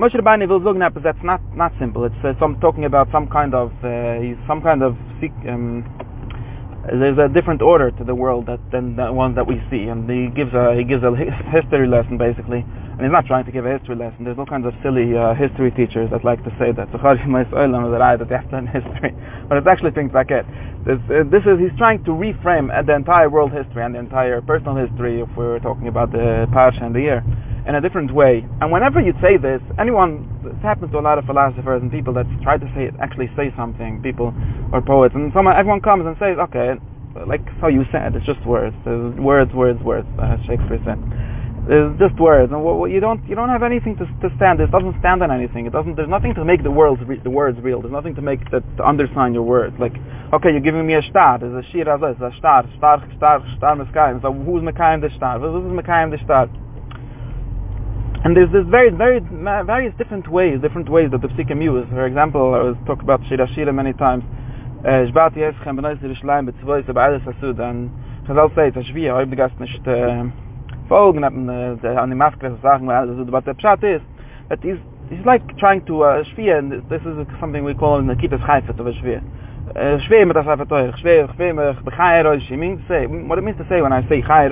Moshe 0.00 0.14
Rabbeinu 0.14 0.48
will 0.48 0.60
sagen 0.60 0.78
that 0.78 0.94
that's 1.02 1.22
not 1.22 1.42
not 1.54 1.72
simple. 1.78 2.04
It's 2.04 2.14
uh, 2.24 2.32
some 2.40 2.58
talking 2.60 2.86
about 2.86 3.08
some 3.12 3.28
kind 3.28 3.54
of 3.54 3.70
uh, 3.84 4.20
some 4.46 4.62
kind 4.62 4.82
of 4.82 4.96
um, 5.46 5.84
there's 6.88 7.18
a 7.18 7.28
different 7.28 7.60
order 7.60 7.90
to 7.90 8.04
the 8.04 8.14
world 8.14 8.46
that, 8.46 8.58
than 8.72 8.96
the 8.96 9.12
one 9.12 9.34
that 9.34 9.46
we 9.46 9.60
see, 9.70 9.84
and 9.88 10.08
he 10.08 10.28
gives 10.34 10.54
a 10.54 10.74
he 10.74 10.84
gives 10.84 11.04
a 11.04 11.14
history 11.52 11.86
lesson 11.86 12.16
basically, 12.16 12.64
and 12.64 13.00
he's 13.00 13.12
not 13.12 13.26
trying 13.26 13.44
to 13.44 13.52
give 13.52 13.66
a 13.66 13.76
history 13.76 13.96
lesson. 13.96 14.24
There's 14.24 14.38
all 14.38 14.46
kinds 14.46 14.66
of 14.66 14.72
silly 14.82 15.16
uh, 15.16 15.34
history 15.34 15.70
teachers 15.72 16.10
that 16.10 16.24
like 16.24 16.42
to 16.44 16.50
say 16.58 16.72
that 16.72 16.90
that 16.92 18.28
they 18.28 18.34
have 18.34 18.48
to 18.48 18.56
learn 18.56 18.66
history, 18.72 19.14
but 19.48 19.58
it's 19.58 19.66
actually 19.66 19.90
things 19.92 20.12
like 20.14 20.30
it. 20.30 20.46
This, 20.86 20.98
uh, 21.12 21.24
this 21.28 21.44
is 21.44 21.60
he's 21.60 21.76
trying 21.76 22.02
to 22.04 22.12
reframe 22.12 22.72
the 22.86 22.94
entire 22.94 23.28
world 23.28 23.52
history 23.52 23.84
and 23.84 23.94
the 23.94 23.98
entire 23.98 24.40
personal 24.40 24.74
history 24.74 25.20
if 25.20 25.28
we're 25.36 25.58
talking 25.60 25.88
about 25.88 26.12
the 26.12 26.48
parsha 26.50 26.82
and 26.82 26.94
the 26.94 27.00
year 27.00 27.24
in 27.66 27.74
a 27.74 27.80
different 27.80 28.12
way. 28.12 28.46
And 28.60 28.72
whenever 28.72 29.00
you 29.00 29.12
say 29.20 29.36
this, 29.36 29.60
anyone, 29.78 30.28
this 30.42 30.54
happens 30.62 30.92
to 30.92 30.98
a 30.98 31.04
lot 31.04 31.18
of 31.18 31.24
philosophers 31.24 31.82
and 31.82 31.90
people 31.90 32.12
that 32.14 32.26
try 32.42 32.58
to 32.58 32.66
say 32.74 32.90
actually 33.00 33.30
say 33.36 33.52
something, 33.56 34.02
people 34.02 34.34
or 34.72 34.80
poets, 34.80 35.14
and 35.14 35.32
someone, 35.32 35.56
everyone 35.56 35.80
comes 35.80 36.06
and 36.06 36.16
says, 36.18 36.38
okay, 36.38 36.74
like 37.26 37.42
how 37.60 37.68
you 37.68 37.84
said, 37.90 38.14
it's 38.14 38.26
just 38.26 38.44
words, 38.46 38.74
There's 38.84 39.14
words, 39.18 39.52
words, 39.52 39.82
words, 39.82 40.06
uh, 40.18 40.36
Shakespeare 40.46 40.80
said. 40.84 40.98
It's 41.68 41.98
just 42.00 42.18
words, 42.18 42.50
and 42.52 42.64
you 42.90 43.00
don't 43.00 43.22
you 43.28 43.36
don't 43.36 43.50
have 43.50 43.62
anything 43.62 43.94
to, 43.98 44.06
to 44.06 44.34
stand. 44.36 44.58
This 44.58 44.70
doesn't 44.70 44.98
stand 44.98 45.22
on 45.22 45.30
anything. 45.30 45.66
It 45.66 45.72
doesn't. 45.72 45.94
There's 45.94 46.08
nothing 46.08 46.34
to 46.34 46.44
make 46.44 46.62
the 46.62 46.70
words 46.70 47.02
re, 47.04 47.20
the 47.22 47.30
words 47.30 47.60
real. 47.60 47.82
There's 47.82 47.92
nothing 47.92 48.14
to 48.14 48.22
make 48.22 48.40
that 48.50 48.64
to 48.78 48.82
undersign 48.82 49.34
your 49.34 49.42
words. 49.42 49.76
Like, 49.78 49.92
okay, 50.32 50.50
you're 50.50 50.64
giving 50.64 50.86
me 50.86 50.94
a 50.94 51.02
star. 51.02 51.38
There's 51.38 51.52
a 51.52 51.60
as 51.60 52.00
a 52.00 52.32
star, 52.38 52.64
star, 52.78 53.06
star, 53.18 53.44
star, 53.58 53.88
star. 53.90 54.18
So 54.22 54.32
who's 54.32 54.62
mekayim 54.62 55.02
the 55.02 55.14
star? 55.14 55.38
Who's 55.38 55.62
mekayim 55.70 56.10
the 56.10 56.24
star? 56.24 56.48
And 58.30 58.36
there's 58.36 58.52
this 58.52 58.70
very, 58.70 58.90
very, 58.90 59.18
various 59.18 59.92
different 59.98 60.30
ways, 60.30 60.60
different 60.62 60.88
ways 60.88 61.10
that 61.10 61.20
the 61.20 61.26
psikim 61.26 61.60
use. 61.60 61.84
For 61.90 62.06
example, 62.06 62.54
I 62.54 62.62
was 62.62 62.76
talking 62.86 63.02
about 63.02 63.26
Shira 63.26 63.52
Shira 63.56 63.72
many 63.72 63.92
times. 63.92 64.22
Uh, 64.84 65.10
Shbat 65.10 65.34
Yeschem 65.34 65.74
benois 65.74 65.98
Yerushalayim 65.98 66.48
betzvois 66.48 66.86
abeides 66.86 67.24
asud. 67.26 67.58
And 67.58 67.90
Chazal 68.28 68.54
says, 68.54 68.72
a 68.76 68.86
shvi, 68.88 69.10
oib 69.10 69.36
gast 69.36 69.58
nicht 69.58 69.80
uh, 69.80 70.30
folgen, 70.88 71.26
an 71.26 71.48
die 71.48 72.14
Maske 72.14 72.56
sagen, 72.62 72.86
but 73.32 73.44
the 73.46 73.54
pshat 73.54 73.82
is, 73.96 74.00
that 74.48 74.62
he's, 74.62 74.78
he's 75.08 75.26
like 75.26 75.58
trying 75.58 75.84
to, 75.86 76.04
uh, 76.04 76.22
and 76.38 76.88
this 76.88 77.02
is 77.02 77.26
something 77.40 77.64
we 77.64 77.74
call 77.74 77.98
in 77.98 78.06
the 78.06 78.14
Kitas 78.14 78.46
Chaifet 78.46 78.78
of 78.78 78.86
a 78.86 78.92
shvi. 78.92 79.20
Shvi 80.06 80.24
mit 80.24 80.34
das 80.34 80.46
Haifet 80.46 80.68
Teuer, 80.68 80.96
shvi, 81.02 81.26
shvi, 81.34 81.82
b'chai 81.82 82.22
Roshi, 82.24 82.56
means 82.56 82.80
to 82.82 82.86
say, 82.86 83.06
what 83.08 83.38
it 83.38 83.42
means 83.42 83.58
to 83.58 83.66
say 83.68 83.82
when 83.82 83.92
I 83.92 84.08
say 84.08 84.22
chai 84.22 84.46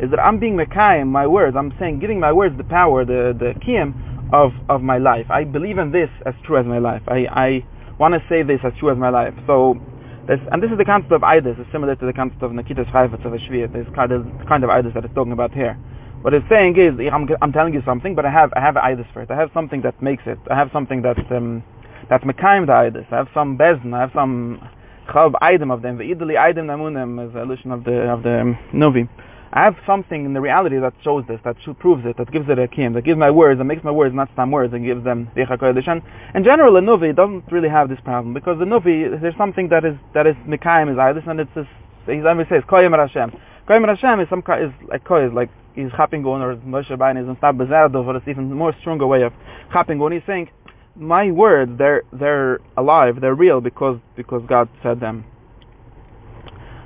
is 0.00 0.10
that 0.10 0.18
I'm 0.18 0.38
being 0.38 0.56
Mekayim, 0.56 1.06
my 1.06 1.26
words, 1.26 1.56
I'm 1.56 1.72
saying, 1.78 2.00
giving 2.00 2.18
my 2.18 2.32
words 2.32 2.56
the 2.56 2.64
power, 2.64 3.04
the, 3.04 3.34
the 3.38 3.58
kiyam 3.60 4.32
of, 4.32 4.52
of 4.68 4.82
my 4.82 4.98
life. 4.98 5.26
I 5.30 5.44
believe 5.44 5.78
in 5.78 5.92
this 5.92 6.10
as 6.26 6.34
true 6.44 6.58
as 6.58 6.66
my 6.66 6.78
life. 6.78 7.02
I, 7.06 7.26
I 7.30 7.66
want 7.98 8.14
to 8.14 8.22
say 8.28 8.42
this 8.42 8.60
as 8.64 8.72
true 8.78 8.90
as 8.90 8.98
my 8.98 9.10
life. 9.10 9.34
So, 9.46 9.80
this, 10.26 10.40
and 10.50 10.62
this 10.62 10.70
is 10.70 10.78
the 10.78 10.84
concept 10.84 11.12
of 11.12 11.20
Eidos, 11.20 11.58
it's 11.60 11.70
similar 11.70 11.94
to 11.96 12.06
the 12.06 12.12
concept 12.12 12.42
of 12.42 12.50
Nakitas 12.50 12.90
Chayfetz 12.90 13.24
of 13.24 13.34
a 13.34 13.38
Shviat, 13.38 13.72
this 13.72 13.86
kind 13.94 14.10
of, 14.10 14.26
kind 14.48 14.64
of 14.64 14.70
Eidos 14.70 14.94
that 14.94 15.04
it's 15.04 15.14
talking 15.14 15.32
about 15.32 15.52
here. 15.52 15.74
What 16.22 16.32
it's 16.32 16.48
saying 16.48 16.78
is, 16.78 16.94
I'm, 17.12 17.28
I'm 17.42 17.52
telling 17.52 17.74
you 17.74 17.82
something, 17.84 18.14
but 18.14 18.24
I 18.24 18.30
have, 18.30 18.52
I 18.56 18.60
have 18.60 18.74
Eidos 18.76 19.12
for 19.12 19.22
it. 19.22 19.30
I 19.30 19.36
have 19.36 19.50
something 19.52 19.82
that 19.82 20.00
makes 20.02 20.22
it. 20.26 20.38
I 20.50 20.56
have 20.56 20.70
something 20.72 21.02
that's, 21.02 21.20
um, 21.30 21.62
that's 22.08 22.24
Mekayim 22.24 22.66
the 22.66 22.72
Eidos. 22.72 23.12
I 23.12 23.16
have 23.16 23.28
some 23.34 23.58
Bezn, 23.58 23.94
I 23.94 24.00
have 24.00 24.10
some 24.14 24.66
Chav 25.08 25.32
Eidim 25.42 25.72
of 25.72 25.82
them. 25.82 25.98
The 25.98 26.04
Idli 26.04 26.34
Eidim 26.34 26.64
Namunim 26.64 27.28
is 27.28 27.34
a 27.34 27.42
illusion 27.42 27.70
of 27.70 27.84
the, 27.84 28.10
of 28.10 28.22
the 28.22 28.40
um. 28.40 29.08
I 29.56 29.62
have 29.62 29.76
something 29.86 30.24
in 30.24 30.32
the 30.32 30.40
reality 30.40 30.78
that 30.78 30.94
shows 31.04 31.24
this, 31.28 31.38
that 31.44 31.54
proves 31.78 32.04
it, 32.04 32.16
that 32.16 32.32
gives 32.32 32.48
it 32.48 32.58
a 32.58 32.66
kim, 32.66 32.92
that 32.94 33.02
gives 33.02 33.16
my 33.16 33.30
words, 33.30 33.58
that 33.58 33.64
makes 33.64 33.84
my 33.84 33.92
words 33.92 34.12
not 34.12 34.28
some 34.34 34.50
words, 34.50 34.74
and 34.74 34.84
gives 34.84 35.04
them 35.04 35.30
Richa 35.36 35.56
Kodesh. 35.56 35.86
And 35.86 36.02
in 36.34 36.42
general, 36.42 36.76
a 36.76 36.80
Nuvi 36.80 37.14
doesn't 37.14 37.44
really 37.52 37.68
have 37.68 37.88
this 37.88 38.00
problem, 38.00 38.34
because 38.34 38.58
the 38.58 38.64
Nuvi, 38.64 39.20
there's 39.20 39.36
something 39.36 39.68
that 39.68 39.84
is, 39.84 39.94
that 40.12 40.26
is 40.26 40.34
Mikayim 40.44 40.90
is 40.90 40.96
Aydis, 40.96 41.28
and 41.28 41.38
it's 41.38 41.54
this, 41.54 41.68
he 42.06 42.20
always 42.26 42.48
says, 42.48 42.64
Koyim 42.64 42.98
Hashem. 42.98 43.30
Koyim 43.68 43.86
Hashem 43.86 44.18
is 44.18 44.28
some, 44.28 44.42
is 44.60 44.72
like 44.88 45.04
Koy, 45.04 45.28
like, 45.28 45.50
he's 45.76 45.92
chapping 45.92 46.24
on, 46.24 46.42
or 46.42 46.56
Moshe 46.56 46.90
Rabbeinu 46.90 47.22
is 47.22 47.28
in 47.28 47.36
Stab 47.36 47.56
but 47.56 48.16
it's 48.16 48.26
even 48.26 48.52
more 48.52 48.74
stronger 48.80 49.06
way 49.06 49.22
of 49.22 49.32
chapping 49.72 50.02
on. 50.02 50.10
He's 50.10 50.22
saying, 50.26 50.50
my 50.96 51.30
words, 51.30 51.70
they're, 51.78 52.02
they're 52.12 52.58
alive, 52.76 53.20
they're 53.20 53.36
real, 53.36 53.60
because, 53.60 54.00
because 54.16 54.42
God 54.48 54.68
said 54.82 54.98
them. 54.98 55.24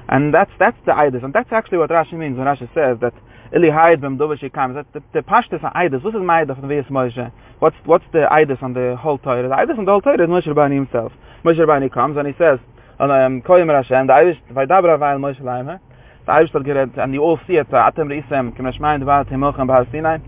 And 0.08 0.32
that's 0.32 0.50
that's 0.58 0.76
the 0.86 0.92
Eidos, 0.92 1.22
and 1.22 1.34
that's 1.34 1.52
actually 1.52 1.78
what 1.78 1.90
Rashi 1.90 2.14
means 2.14 2.38
when 2.38 2.46
Rashi 2.46 2.68
says 2.72 2.96
that 3.00 3.12
Ili 3.54 3.68
Haid 3.68 4.00
Bem 4.00 4.18
Kam. 4.54 4.74
That 4.74 4.86
the, 4.94 5.02
the 5.12 5.20
Pashtus 5.20 5.62
on 5.62 5.72
Eidos. 5.72 6.02
What 6.02 6.14
is 6.14 6.22
my 6.22 6.40
on 6.40 6.46
the 6.46 6.54
Moshe? 6.54 7.32
What's 7.58 7.76
what's 7.84 8.04
the 8.12 8.26
Eidos 8.30 8.62
on 8.62 8.72
the 8.72 8.96
whole 8.98 9.18
Torah? 9.18 9.46
The 9.46 9.54
Eidos 9.54 9.78
on 9.78 9.84
the 9.84 9.90
whole 9.90 10.00
Torah 10.00 10.22
is 10.22 10.28
Moshe 10.28 10.46
Rabbeinu 10.46 10.74
himself. 10.74 11.12
Moshe 11.44 11.58
Rabbeinu 11.58 11.92
comes 11.92 12.16
and 12.16 12.26
he 12.26 12.32
says, 12.38 12.58
and 12.98 13.12
um, 13.12 13.42
Koyim 13.42 13.66
Rashem, 13.66 14.06
the 14.06 14.14
Eidos 14.14 14.38
Vaydabra 14.50 14.98
Vayel 14.98 15.20
Moshe. 15.20 15.38
The 15.38 16.32
Eidos 16.32 16.52
that 16.52 16.62
gered, 16.62 16.98
and 16.98 17.12
you 17.12 17.20
all 17.20 17.38
see 17.46 17.56
it. 17.56 17.68
Atem 17.68 18.08
Reisem 18.08 18.56
Kim 18.56 18.64
Rashmayin 18.64 19.02
Devat 19.02 19.30
Himochem 19.30 19.66
Bahar 19.66 19.86
Sinai. 19.92 20.18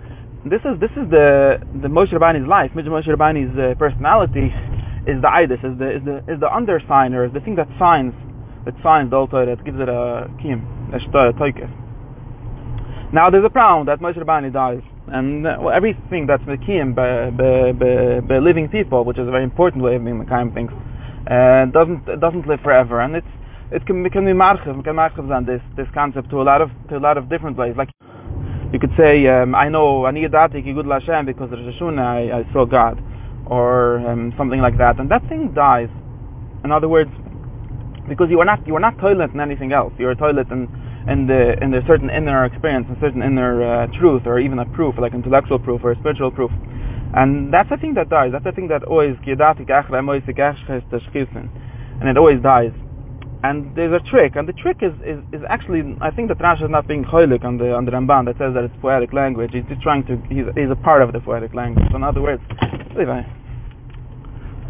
This 0.45 0.61
is 0.67 0.79
this 0.79 0.91
is 0.91 1.09
the 1.11 1.59
the 1.81 1.89
Moshe 1.89 2.13
Rabbeinu's 2.13 2.49
life, 2.49 2.71
Moshe 2.73 3.07
Rabbeinu's 3.07 3.57
uh, 3.59 3.79
personality 3.79 4.53
is 5.07 5.21
the 5.23 5.29
idis, 5.29 5.65
is 5.65 5.79
the 5.79 5.97
is 5.97 6.05
the 6.05 6.17
is 6.33 6.41
the 6.41 6.49
undersigner, 6.49 7.27
is 7.27 7.33
the 7.33 7.41
thing 7.41 7.57
that 7.57 7.69
signs 7.79 8.13
signs 8.83 9.11
the 9.11 9.27
Torah, 9.27 9.47
that 9.47 9.65
gives 9.65 9.81
it 9.81 9.89
a 9.89 10.31
kim, 10.41 10.67
a 10.93 10.99
shtoy, 10.99 11.33
a. 11.33 13.13
Now 13.13 13.31
there's 13.31 13.45
a 13.45 13.51
problem 13.51 13.87
that 13.87 14.01
Moshe 14.01 14.17
Rabbani 14.17 14.51
dies, 14.51 14.83
and 15.09 15.45
well, 15.45 15.71
everything 15.71 16.27
that's 16.27 16.43
mekim 16.45 16.95
by, 16.95 17.31
by, 17.31 17.73
by, 17.73 18.21
by 18.21 18.39
living 18.39 18.69
people, 18.69 19.05
which 19.05 19.19
is 19.19 19.27
a 19.27 19.31
very 19.31 19.45
important 19.45 19.83
way 19.83 19.97
of 19.97 20.05
being 20.05 20.25
mekim 20.25 20.55
things, 20.55 20.71
uh, 21.29 21.67
doesn't 21.67 22.21
doesn't 22.21 22.47
live 22.47 22.61
forever, 22.61 23.01
and 23.01 23.17
it's 23.17 23.27
it 23.73 23.87
can, 23.87 24.05
it 24.05 24.13
can 24.13 24.25
be 24.25 24.33
marchev, 24.33 24.83
can 24.85 24.97
marchev 24.97 25.31
on 25.31 25.45
this 25.45 25.63
this 25.77 25.89
concept 25.93 26.31
to 26.31 26.41
a 26.41 26.45
lot 26.45 26.61
of 26.61 26.71
to 26.89 26.97
a 26.97 27.01
lot 27.01 27.19
of 27.19 27.29
different 27.29 27.57
ways. 27.57 27.75
Like 27.77 27.91
you 28.73 28.79
could 28.79 28.93
say, 28.97 29.27
um, 29.27 29.55
I 29.55 29.69
know 29.69 30.07
ani 30.07 30.23
yadati 30.23 30.63
ki 30.63 30.73
good 30.73 30.87
Hashem 30.87 31.27
because 31.27 31.51
Rosh 31.51 31.75
Hashanah 31.75 32.33
I, 32.33 32.39
I 32.41 32.53
saw 32.53 32.65
God, 32.65 33.03
or 33.47 33.99
um, 34.09 34.33
something 34.39 34.61
like 34.61 34.79
that, 34.79 35.01
and 35.01 35.11
that 35.11 35.29
thing 35.29 35.53
dies. 35.53 35.89
In 36.63 36.71
other 36.71 36.89
words, 36.89 37.11
because 38.11 38.29
you 38.29 38.41
are 38.41 38.45
not 38.45 38.67
you 38.67 38.75
are 38.77 38.81
not 38.81 38.99
toilet 38.99 39.31
in 39.33 39.41
anything 39.41 39.73
else. 39.73 39.95
You 39.97 40.09
are 40.09 40.15
toilet 40.15 40.51
in 40.51 40.69
in 41.09 41.27
the 41.27 41.57
in 41.63 41.71
the 41.71 41.81
certain 41.87 42.11
inner 42.11 42.45
experience, 42.45 42.87
a 42.95 43.01
certain 43.01 43.23
inner 43.23 43.63
uh, 43.63 43.87
truth, 43.99 44.27
or 44.27 44.39
even 44.39 44.59
a 44.59 44.67
proof, 44.67 44.97
like 44.99 45.15
intellectual 45.15 45.59
proof 45.59 45.81
or 45.83 45.95
spiritual 45.95 46.31
proof. 46.31 46.51
And 47.15 47.53
that's 47.55 47.71
the 47.71 47.79
thing 47.79 47.95
that 47.95 48.11
dies. 48.11 48.33
That's 48.33 48.45
the 48.45 48.53
thing 48.53 48.69
that 48.69 48.85
always 48.85 49.17
and 52.01 52.09
it 52.09 52.17
always 52.17 52.43
dies. 52.43 52.73
And 53.43 53.75
there's 53.75 53.93
a 53.93 54.05
trick, 54.11 54.37
and 54.37 54.47
the 54.47 54.53
trick 54.53 54.79
is, 54.83 54.93
is, 55.01 55.19
is 55.33 55.41
actually, 55.49 55.97
I 56.03 56.11
think 56.11 56.29
that 56.29 56.39
Rashi 56.39 56.63
is 56.63 56.71
not 56.71 56.87
being 56.87 57.05
choilik 57.05 57.43
on 57.43 57.57
the 57.57 57.73
on 57.73 57.87
the 57.87 57.91
Ramban 57.91 58.27
that 58.27 58.37
says 58.37 58.53
that 58.53 58.65
it's 58.65 58.75
poetic 58.83 59.15
language. 59.15 59.53
He's 59.55 59.65
just 59.65 59.81
trying 59.81 60.05
to, 60.07 60.21
he's, 60.29 60.45
he's 60.55 60.71
a 60.71 60.77
part 60.77 61.01
of 61.01 61.13
the 61.15 61.21
poetic 61.21 61.55
language. 61.55 61.87
So 61.91 61.97
in 61.97 62.05
other 62.05 62.21
words, 62.21 62.43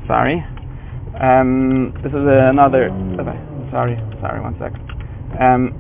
sorry, 0.06 0.47
um, 1.21 1.93
this 2.03 2.12
is 2.12 2.25
another, 2.27 2.89
sorry, 3.71 3.97
sorry, 4.21 4.41
one 4.41 4.57
second. 4.59 4.83
Um, 5.41 5.75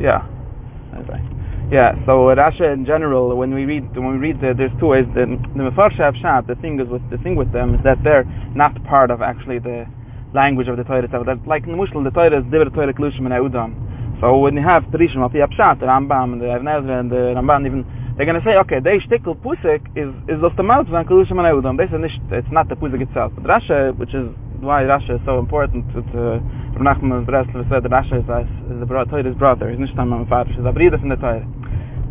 yeah. 0.00 0.26
Yeah, 1.70 1.94
so 2.04 2.28
Rasha 2.36 2.72
in 2.72 2.84
general, 2.84 3.36
when 3.36 3.54
we 3.54 3.64
read 3.64 3.96
when 3.96 4.12
we 4.12 4.18
read 4.18 4.40
the, 4.40 4.54
there's 4.56 4.70
two 4.78 4.88
ways. 4.88 5.06
The 5.14 5.24
the 5.56 5.64
Mefarsha 5.70 6.12
Pshat, 6.12 6.46
the 6.46 6.54
thing 6.56 6.78
is 6.78 6.86
with 6.88 7.02
the 7.10 7.16
thing 7.18 7.36
with 7.36 7.52
them 7.52 7.74
is 7.74 7.80
that 7.84 8.04
they're 8.04 8.24
not 8.54 8.72
part 8.84 9.10
of 9.10 9.22
actually 9.22 9.58
the 9.58 9.86
language 10.34 10.68
of 10.68 10.76
the 10.76 10.84
Torah 10.84 11.02
itself. 11.04 11.24
That 11.26 11.46
like 11.46 11.66
in 11.66 11.74
Mushal, 11.74 12.04
the 12.04 12.10
Torah 12.10 12.38
is 12.38 12.44
Divrei 12.44 12.72
Torah 12.72 12.92
Klushim 12.92 13.26
and 13.26 13.32
Udam. 13.32 14.20
So 14.20 14.38
when 14.38 14.54
you 14.54 14.62
have 14.62 14.84
of 14.84 14.92
the 14.92 15.00
Pshat, 15.00 15.80
the 15.80 15.86
Rambam 15.86 16.38
the 16.38 16.52
Ezra 16.52 17.00
and 17.00 17.10
the 17.10 17.34
Ramban 17.34 17.66
even 17.66 17.84
they're 18.16 18.26
going 18.26 18.40
to 18.40 18.46
say, 18.46 18.56
okay, 18.58 18.78
the 18.78 19.00
shtickle 19.02 19.34
pusik 19.34 19.82
is 19.98 20.14
is 20.30 20.38
the 20.56 20.62
mouth 20.62 20.86
of 20.86 21.06
Klushim 21.06 21.42
and 21.42 21.50
Udam. 21.50 21.76
They 21.76 21.90
say 21.90 22.38
it's 22.38 22.52
not 22.52 22.68
the 22.68 22.76
pusik 22.76 23.02
itself. 23.02 23.32
But 23.34 23.44
Rasha, 23.44 23.96
which 23.98 24.14
is 24.14 24.30
why 24.60 24.84
Rasha 24.84 25.18
is 25.18 25.20
so 25.24 25.40
important 25.40 25.86
to, 25.94 26.02
to 26.12 26.18
Rav 26.78 26.98
Nachman 26.98 27.26
Breslev 27.26 27.68
said 27.68 27.82
Rasha 27.90 28.22
is, 28.22 28.70
is 28.70 28.80
the 28.80 28.86
Torah's 28.86 29.36
brother. 29.36 29.70
He's 29.70 29.90
not 29.94 30.06
my 30.06 30.24
father. 30.28 30.50
He's 30.50 30.60
a 30.60 30.70
brother 30.70 30.98
from 30.98 31.08
the 31.08 31.16
Torah. 31.16 31.46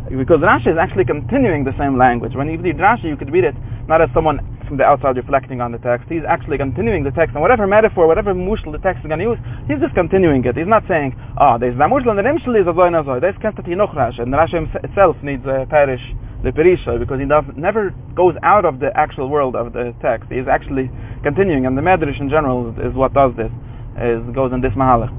Because 0.10 0.40
Rasha 0.40 0.68
is 0.74 0.78
actually 0.78 1.06
continuing 1.06 1.64
the 1.64 1.74
same 1.80 1.98
language. 1.98 2.36
When 2.36 2.50
you 2.50 2.60
read 2.60 2.78
Rasha, 2.78 3.06
you 3.06 3.16
could 3.16 3.32
read 3.32 3.46
it 3.46 3.56
not 3.88 4.02
as 4.02 4.10
someone 4.14 4.53
from 4.68 4.78
the 4.78 4.84
outside 4.84 5.18
reflecting 5.18 5.62
on 5.62 5.72
the 5.72 5.78
text. 5.78 6.08
He's 6.10 6.24
actually 6.28 6.58
continuing 6.58 7.04
the 7.04 7.12
text, 7.12 7.34
and 7.34 7.42
whatever 7.42 7.68
metaphor, 7.68 8.08
whatever 8.08 8.34
mushal 8.34 8.72
the 8.72 8.80
text 8.80 9.04
is 9.04 9.08
going 9.08 9.20
to 9.20 9.26
use, 9.26 9.40
he's 9.68 9.80
just 9.80 9.96
continuing 9.96 10.44
it. 10.46 10.56
He's 10.56 10.68
not 10.68 10.84
saying, 10.88 11.16
oh, 11.38 11.58
there's 11.58 11.78
the 11.78 11.84
mushal 11.84 12.10
and 12.10 12.20
the 12.20 12.24
nimshal 12.24 12.60
is 12.60 12.68
a 12.68 12.74
zoy 12.74 12.90
nazoy. 12.90 13.22
There's 13.22 13.36
kenstat 13.36 13.68
hinoch 13.68 13.96
Rasha, 13.96 14.24
and 14.24 14.34
the 14.34 14.38
Rasha 14.38 14.84
itself 14.84 15.18
needs 15.24 15.46
a 15.46 15.66
parish 15.70 16.02
the 16.44 16.52
perisha 16.52 17.00
because 17.00 17.20
he 17.20 17.26
does, 17.26 17.46
never 17.56 17.96
goes 18.16 18.36
out 18.44 18.66
of 18.66 18.80
the 18.80 18.92
actual 18.98 19.30
world 19.30 19.56
of 19.56 19.72
the 19.72 19.96
text. 20.02 20.30
He 20.30 20.38
is 20.38 20.48
actually 20.48 20.92
continuing, 21.24 21.66
and 21.66 21.78
the 21.78 21.82
medrash 21.82 22.20
in 22.20 22.30
general 22.30 22.76
is, 22.80 22.94
what 22.94 23.14
does 23.14 23.32
this, 23.38 23.52
is 23.98 24.22
goes 24.36 24.52
in 24.52 24.62
this 24.62 24.74
mahalach. 24.74 25.12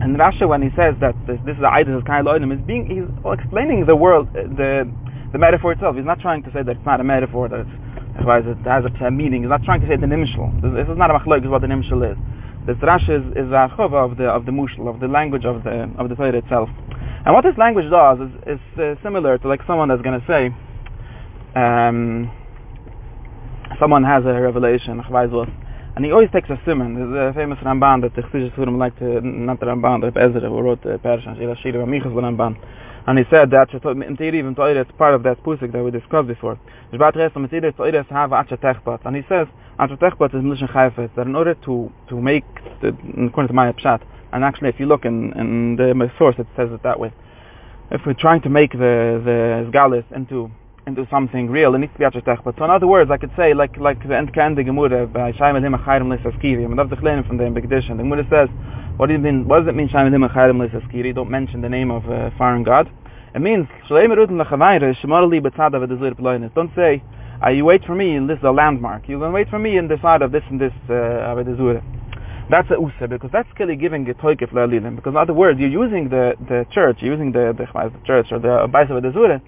And 0.00 0.16
Rasha, 0.16 0.48
when 0.48 0.62
he 0.62 0.70
says 0.74 0.94
that 1.00 1.14
this, 1.26 1.38
this 1.44 1.54
is 1.54 1.60
the 1.60 1.70
idol 1.70 1.98
of 1.98 2.04
Kail 2.06 2.24
Oidim, 2.24 2.52
is 2.52 2.66
being 2.66 2.86
he's 2.88 3.06
explaining 3.38 3.86
the 3.86 3.94
world, 3.94 4.32
the 4.32 4.90
the 5.32 5.38
metaphor 5.38 5.72
itself. 5.72 5.96
He's 5.96 6.04
not 6.04 6.20
trying 6.20 6.42
to 6.42 6.52
say 6.52 6.62
that 6.62 6.76
it's 6.76 6.86
not 6.86 7.00
a 7.00 7.04
metaphor, 7.04 7.48
that 7.48 7.60
it's, 7.60 7.70
otherwise 8.16 8.44
it 8.46 8.58
has 8.66 8.84
a, 8.84 9.10
meaning. 9.10 9.44
It's 9.44 9.50
not 9.50 9.64
trying 9.64 9.80
to 9.80 9.88
say 9.88 9.96
the 9.96 10.06
nimshal. 10.06 10.62
This, 10.62 10.88
is 10.88 10.98
not 10.98 11.10
a 11.10 11.18
machlok, 11.18 11.44
is 11.44 11.50
what 11.50 11.62
the 11.62 11.68
nimshal 11.68 12.02
is. 12.10 12.18
This 12.66 12.76
Rasha 12.76 13.10
is, 13.10 13.26
is 13.32 13.50
a 13.50 13.68
chova 13.76 14.10
of 14.10 14.16
the 14.16 14.26
of 14.26 14.46
the 14.46 14.52
mushal, 14.52 14.88
of 14.88 15.00
the 15.00 15.08
language 15.08 15.44
of 15.44 15.64
the 15.64 15.90
of 15.98 16.08
the 16.08 16.14
Torah 16.14 16.36
itself. 16.36 16.68
And 17.24 17.34
what 17.34 17.44
this 17.44 17.56
language 17.58 17.90
does 17.90 18.18
is, 18.20 18.58
is 18.58 18.78
uh, 18.78 18.94
similar 19.02 19.38
to 19.38 19.48
like 19.48 19.60
someone 19.66 19.88
that's 19.88 20.02
going 20.02 20.20
to 20.20 20.26
say, 20.26 20.46
um, 21.54 22.30
someone 23.78 24.04
has 24.04 24.24
a 24.24 24.40
revelation, 24.40 25.00
and 25.94 26.04
he 26.04 26.10
always 26.10 26.30
takes 26.30 26.48
a 26.50 26.60
simon. 26.64 26.94
There's 26.94 27.30
a 27.30 27.34
famous 27.34 27.58
Ramban 27.58 28.02
that 28.02 28.14
the 28.16 28.22
Chsidish 28.22 28.54
Surim 28.56 28.78
like 28.78 28.98
to, 28.98 29.20
not 29.20 29.60
the 29.60 29.66
Ramban, 29.66 30.00
the 30.00 30.20
Ezra, 30.20 30.48
who 30.48 30.60
wrote 30.60 30.82
the 30.82 30.98
Persian, 30.98 31.36
Shira 31.36 31.56
Shira 31.62 31.86
Michas 31.86 32.12
Ramban. 32.12 32.56
And 33.06 33.18
he 33.18 33.24
said 33.30 33.50
that 33.50 33.68
it's 33.72 34.92
part 34.98 35.14
of 35.14 35.22
that 35.24 35.42
pusik 35.42 35.72
that 35.72 35.82
we 35.82 35.90
discussed 35.90 36.28
before. 36.28 36.58
And 36.92 37.00
he 39.16 39.22
says, 39.28 39.46
is 39.80 39.90
that 41.16 41.26
in 41.26 41.34
order 41.34 41.54
to, 41.54 41.92
to 42.08 42.20
make, 42.20 42.44
the, 42.80 42.88
according 43.26 43.48
to 43.48 43.54
my 43.54 43.72
Pshat, 43.72 44.02
and 44.32 44.44
actually, 44.44 44.68
if 44.70 44.80
you 44.80 44.86
look 44.86 45.04
in, 45.04 45.32
in 45.34 45.76
the 45.76 46.10
source, 46.18 46.36
it 46.38 46.46
says 46.56 46.70
it 46.72 46.82
that 46.82 46.98
way. 46.98 47.12
If 47.90 48.00
we're 48.06 48.14
trying 48.14 48.40
to 48.42 48.48
make 48.48 48.72
the 48.72 49.20
the 49.22 49.68
Galis 49.70 50.04
into 50.16 50.50
into 50.86 51.06
something 51.10 51.48
real, 51.48 51.74
it 51.74 51.78
needs 51.78 51.92
to 51.92 51.98
be 51.98 52.04
Achetech. 52.04 52.42
But 52.44 52.56
so 52.58 52.64
in 52.64 52.70
other 52.70 52.86
words, 52.86 53.10
I 53.10 53.16
could 53.16 53.30
say, 53.36 53.54
like 53.54 53.76
like 53.76 54.06
the 54.06 54.16
end 54.16 54.34
kind 54.34 54.58
of 54.58 54.66
Gemara 54.66 55.06
by 55.06 55.32
Shaim 55.32 55.56
Elim 55.56 55.74
Achayim 55.74 56.10
Leisaskiri. 56.10 56.64
And 56.64 56.78
that's 56.78 56.90
the 56.90 56.96
Chlenim 56.96 57.26
from 57.26 57.36
the 57.36 57.44
Begdishan. 57.44 57.96
The 57.96 58.02
Gemara 58.02 58.26
says, 58.28 58.48
what, 58.96 59.06
do 59.06 59.12
you 59.12 59.18
mean, 59.18 59.46
what 59.46 59.60
does 59.60 59.68
it 59.68 59.76
mean 59.76 59.88
Shaim 59.88 60.08
Elim 60.08 60.22
Achayim 60.22 60.58
Leisaskiri? 60.60 61.14
Don't 61.14 61.30
mention 61.30 61.60
the 61.60 61.68
name 61.68 61.90
of 61.90 62.04
a 62.06 62.26
uh, 62.26 62.30
foreign 62.36 62.64
god. 62.64 62.90
It 63.34 63.40
means, 63.40 63.66
Shleim 63.88 64.10
Erudin 64.10 64.44
Lachavayre, 64.44 64.94
Shemar 65.00 65.28
Li 65.28 65.40
Betzada 65.40 65.74
V'Dezir 65.74 66.18
Ploinis. 66.18 66.52
Don't 66.54 66.72
say, 66.74 67.02
uh, 67.44 67.50
you 67.50 67.64
wait 67.64 67.84
for 67.84 67.94
me 67.94 68.16
and 68.16 68.28
this 68.28 68.38
is 68.38 68.44
a 68.44 68.50
landmark. 68.50 69.06
Going 69.06 69.20
to 69.20 69.30
wait 69.30 69.48
for 69.48 69.58
me 69.58 69.76
in 69.76 69.88
the 69.88 70.00
side 70.02 70.22
of 70.22 70.32
this 70.32 70.42
and 70.50 70.60
this 70.60 70.72
uh, 70.88 70.92
Avedezura. 70.92 71.82
That's 72.50 72.68
a 72.70 72.74
usa 72.74 73.06
because 73.06 73.30
that's 73.32 73.48
clearly 73.56 73.76
giving 73.76 74.08
a 74.10 74.14
toikif 74.14 74.52
le'alilim. 74.52 74.96
Because 74.96 75.12
in 75.12 75.16
other 75.16 75.32
words, 75.32 75.58
you're 75.60 75.70
using 75.70 76.08
the, 76.08 76.34
the 76.48 76.66
church, 76.72 76.98
you're 77.00 77.12
using 77.12 77.32
the, 77.32 77.54
the, 77.56 77.66
the 77.72 78.06
church 78.06 78.26
or 78.32 78.40
the 78.40 78.68
Baisa 78.68 78.90
V'Dezura 78.90 79.40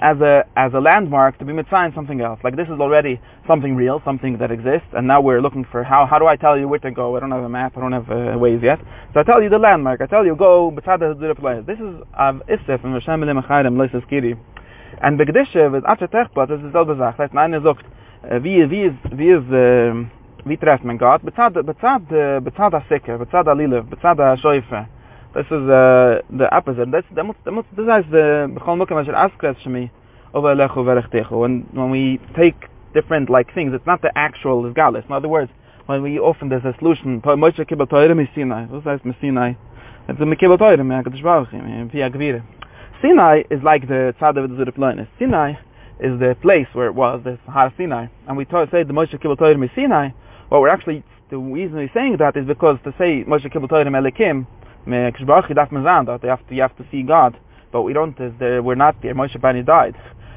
as 0.00 0.20
a 0.20 0.44
as 0.56 0.72
a 0.74 0.80
landmark 0.80 1.38
to 1.38 1.44
be 1.44 1.52
mitzayin 1.52 1.94
something 1.94 2.20
else. 2.20 2.38
Like 2.44 2.56
this 2.56 2.68
is 2.68 2.78
already 2.80 3.20
something 3.46 3.74
real, 3.74 4.02
something 4.04 4.38
that 4.38 4.50
exists, 4.50 4.88
and 4.92 5.06
now 5.06 5.20
we're 5.20 5.40
looking 5.40 5.64
for 5.64 5.82
how 5.82 6.06
how 6.06 6.18
do 6.18 6.26
I 6.26 6.36
tell 6.36 6.58
you 6.58 6.68
where 6.68 6.78
to 6.80 6.90
go? 6.90 7.16
I 7.16 7.20
don't 7.20 7.30
have 7.30 7.42
a 7.42 7.48
map, 7.48 7.76
I 7.76 7.80
don't 7.80 7.92
have 7.92 8.10
uh, 8.10 8.38
ways 8.38 8.60
yet. 8.62 8.78
So 9.14 9.20
I 9.20 9.22
tell 9.22 9.42
you 9.42 9.48
the 9.48 9.58
landmark. 9.58 10.00
I 10.00 10.06
tell 10.06 10.26
you 10.26 10.36
go 10.36 10.70
b'tzad 10.70 11.00
the 11.18 11.34
place. 11.34 11.64
This 11.66 11.78
is 11.78 12.02
av 12.14 12.42
isef 12.48 12.84
and 12.84 12.92
Hashem 12.94 13.22
elim 13.22 13.42
achayim 13.42 13.76
leises 13.76 14.06
kiri. 14.08 14.36
And 15.00 15.18
begdishe 15.18 15.72
with 15.72 15.84
atche 15.84 16.08
techpat 16.08 16.50
is 16.50 16.60
dieselbe 16.60 16.96
Sache. 16.96 17.16
Das 17.18 17.30
heißt, 17.30 17.36
eine 17.36 17.60
sagt, 17.62 17.84
wie 18.42 18.68
wie 18.70 18.82
ist 18.82 19.18
wie 19.18 19.30
ist 19.30 19.46
ähm, 19.50 20.10
wie 20.44 20.58
trefft 20.58 20.84
man 20.84 20.98
Gott? 20.98 21.22
B'tzad 21.22 21.54
b'tzad 21.54 22.02
uh, 22.12 22.40
b'tzad 22.40 22.74
a 22.74 22.82
sikker, 22.88 23.18
b'tzad 23.18 23.48
a 23.48 23.54
lilev, 23.54 23.86
b'tzad 23.86 24.20
a 24.20 24.36
shoife. 24.36 24.86
This 25.36 25.44
is 25.48 25.68
uh, 25.68 26.22
the 26.30 26.48
opposite. 26.50 26.90
That's 26.90 27.06
that 27.14 27.24
must 27.24 27.38
that 27.44 27.52
must 27.52 27.68
this 27.76 27.82
is 27.82 28.10
the 28.10 28.48
bechol 28.56 28.80
mokem 28.80 29.04
askres 29.06 29.90
over. 30.32 31.36
When 31.38 31.68
when 31.72 31.90
we 31.90 32.18
take 32.34 32.56
different 32.94 33.28
like 33.28 33.52
things, 33.54 33.74
it's 33.74 33.86
not 33.86 34.00
the 34.00 34.10
actual 34.16 34.72
galis. 34.72 35.04
In 35.04 35.12
other 35.12 35.28
words, 35.28 35.52
when 35.84 36.02
we 36.02 36.18
often 36.18 36.48
there's 36.48 36.64
a 36.64 36.74
solution. 36.78 37.20
Moshe 37.20 37.58
kibbel 37.68 37.86
toyre 37.86 38.34
Sinai. 38.34 38.64
What 38.64 38.84
says 38.84 39.00
Sinai? 39.20 39.52
It's 40.08 40.18
a 40.18 40.24
kibbel 40.24 40.56
toyre 40.56 40.78
me 40.78 40.94
hakadosh 40.94 41.22
baruch 41.22 41.52
in 41.52 41.90
via 41.90 42.08
gvira. 42.08 42.42
Sinai 43.02 43.42
is 43.50 43.62
like 43.62 43.86
the 43.88 44.14
tzad 44.18 44.42
of 44.42 44.48
the 44.48 44.56
Zurif 44.56 45.06
Sinai 45.18 45.50
is 46.00 46.18
the 46.18 46.34
place 46.40 46.66
where 46.72 46.86
it 46.86 46.94
was, 46.94 47.20
the 47.24 47.38
Har 47.46 47.70
Sinai. 47.76 48.06
And 48.26 48.38
we 48.38 48.46
say 48.46 48.84
the 48.84 48.94
Moshe 48.94 49.20
kibbel 49.20 49.36
toyre 49.36 49.70
Sinai. 49.74 50.12
What 50.48 50.62
we're 50.62 50.70
actually 50.70 51.04
the 51.28 51.36
reason 51.36 51.76
we're 51.76 51.90
saying 51.92 52.16
that 52.20 52.38
is 52.38 52.46
because 52.46 52.78
to 52.84 52.94
say 52.96 53.22
Moshe 53.24 53.52
kibbel 53.52 53.68
toyre 53.68 53.86
Elikim 53.86 54.46
kshbach 54.86 55.50
daf 55.50 55.70
mazan 55.70 56.06
that 56.06 56.22
you 56.22 56.28
have 56.28 56.46
to 56.48 56.54
you 56.54 56.62
have 56.62 56.76
to 56.76 56.84
see 56.90 57.02
God. 57.02 57.38
But 57.72 57.82
we 57.82 57.92
don't 57.92 58.16
there 58.38 58.62
we're 58.62 58.74
not 58.74 59.02
there. 59.02 59.14
Moshe 59.14 59.40
Bani 59.40 59.62
died. 59.62 59.96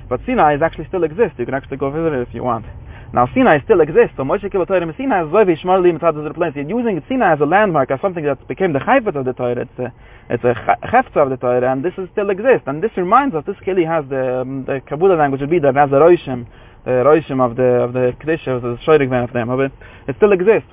But 0.10 0.22
Sinai 0.26 0.56
is 0.56 0.62
actually 0.62 0.88
still 0.88 1.04
exists 1.04 1.38
you 1.38 1.46
can 1.46 1.54
actually 1.54 1.78
go 1.78 1.92
visit 1.92 2.14
it 2.14 2.28
if 2.28 2.34
you 2.34 2.44
want. 2.44 2.66
Now 3.14 3.28
Sinai 3.34 3.60
still 3.64 3.82
exists. 3.82 4.14
So 4.18 4.24
Moshe 4.24 4.44
Kibbutz 4.44 4.68
Torah 4.68 4.94
Sinai 4.98 5.26
is 5.26 5.32
very 5.32 5.56
shmar 5.58 5.82
li 5.82 5.92
mitzad 5.92 6.70
using 6.70 7.02
Sinai 7.08 7.34
as 7.34 7.40
a 7.40 7.46
landmark 7.46 7.92
as 7.92 8.02
something 8.02 8.24
that 8.24 8.48
became 8.48 8.74
the 8.74 8.80
chayfet 8.80 9.16
of 9.16 9.26
the 9.26 9.34
Torah 9.34 9.62
it's 9.62 9.80
a 9.80 9.94
it's 10.30 10.44
a 10.44 11.20
of 11.20 11.30
the 11.30 11.38
Torah 11.38 11.72
and 11.72 11.84
this 11.84 11.94
is 11.98 12.10
still 12.12 12.30
exists 12.30 12.64
and 12.68 12.84
this 12.84 12.92
reminds 12.98 13.36
us 13.36 13.44
this 13.46 13.56
kili 13.66 13.86
has 13.86 14.04
the 14.10 14.42
um, 14.42 14.66
the 14.66 14.82
Kabbalah 14.88 15.16
language 15.16 15.42
would 15.42 15.50
be 15.50 15.60
that 15.60 15.74
the 15.74 15.98
Roishim 15.98 16.46
the 16.86 17.04
Roishim 17.06 17.40
of 17.40 17.56
the 17.56 17.64
of 17.64 17.94
the 17.94 18.14
Kedisha 18.22 18.62
the 18.62 18.78
Shoyrig 18.86 19.24
of 19.24 19.34
them 19.34 19.50
it. 19.60 19.72
It 20.08 20.16
still 20.18 20.32
exists 20.32 20.70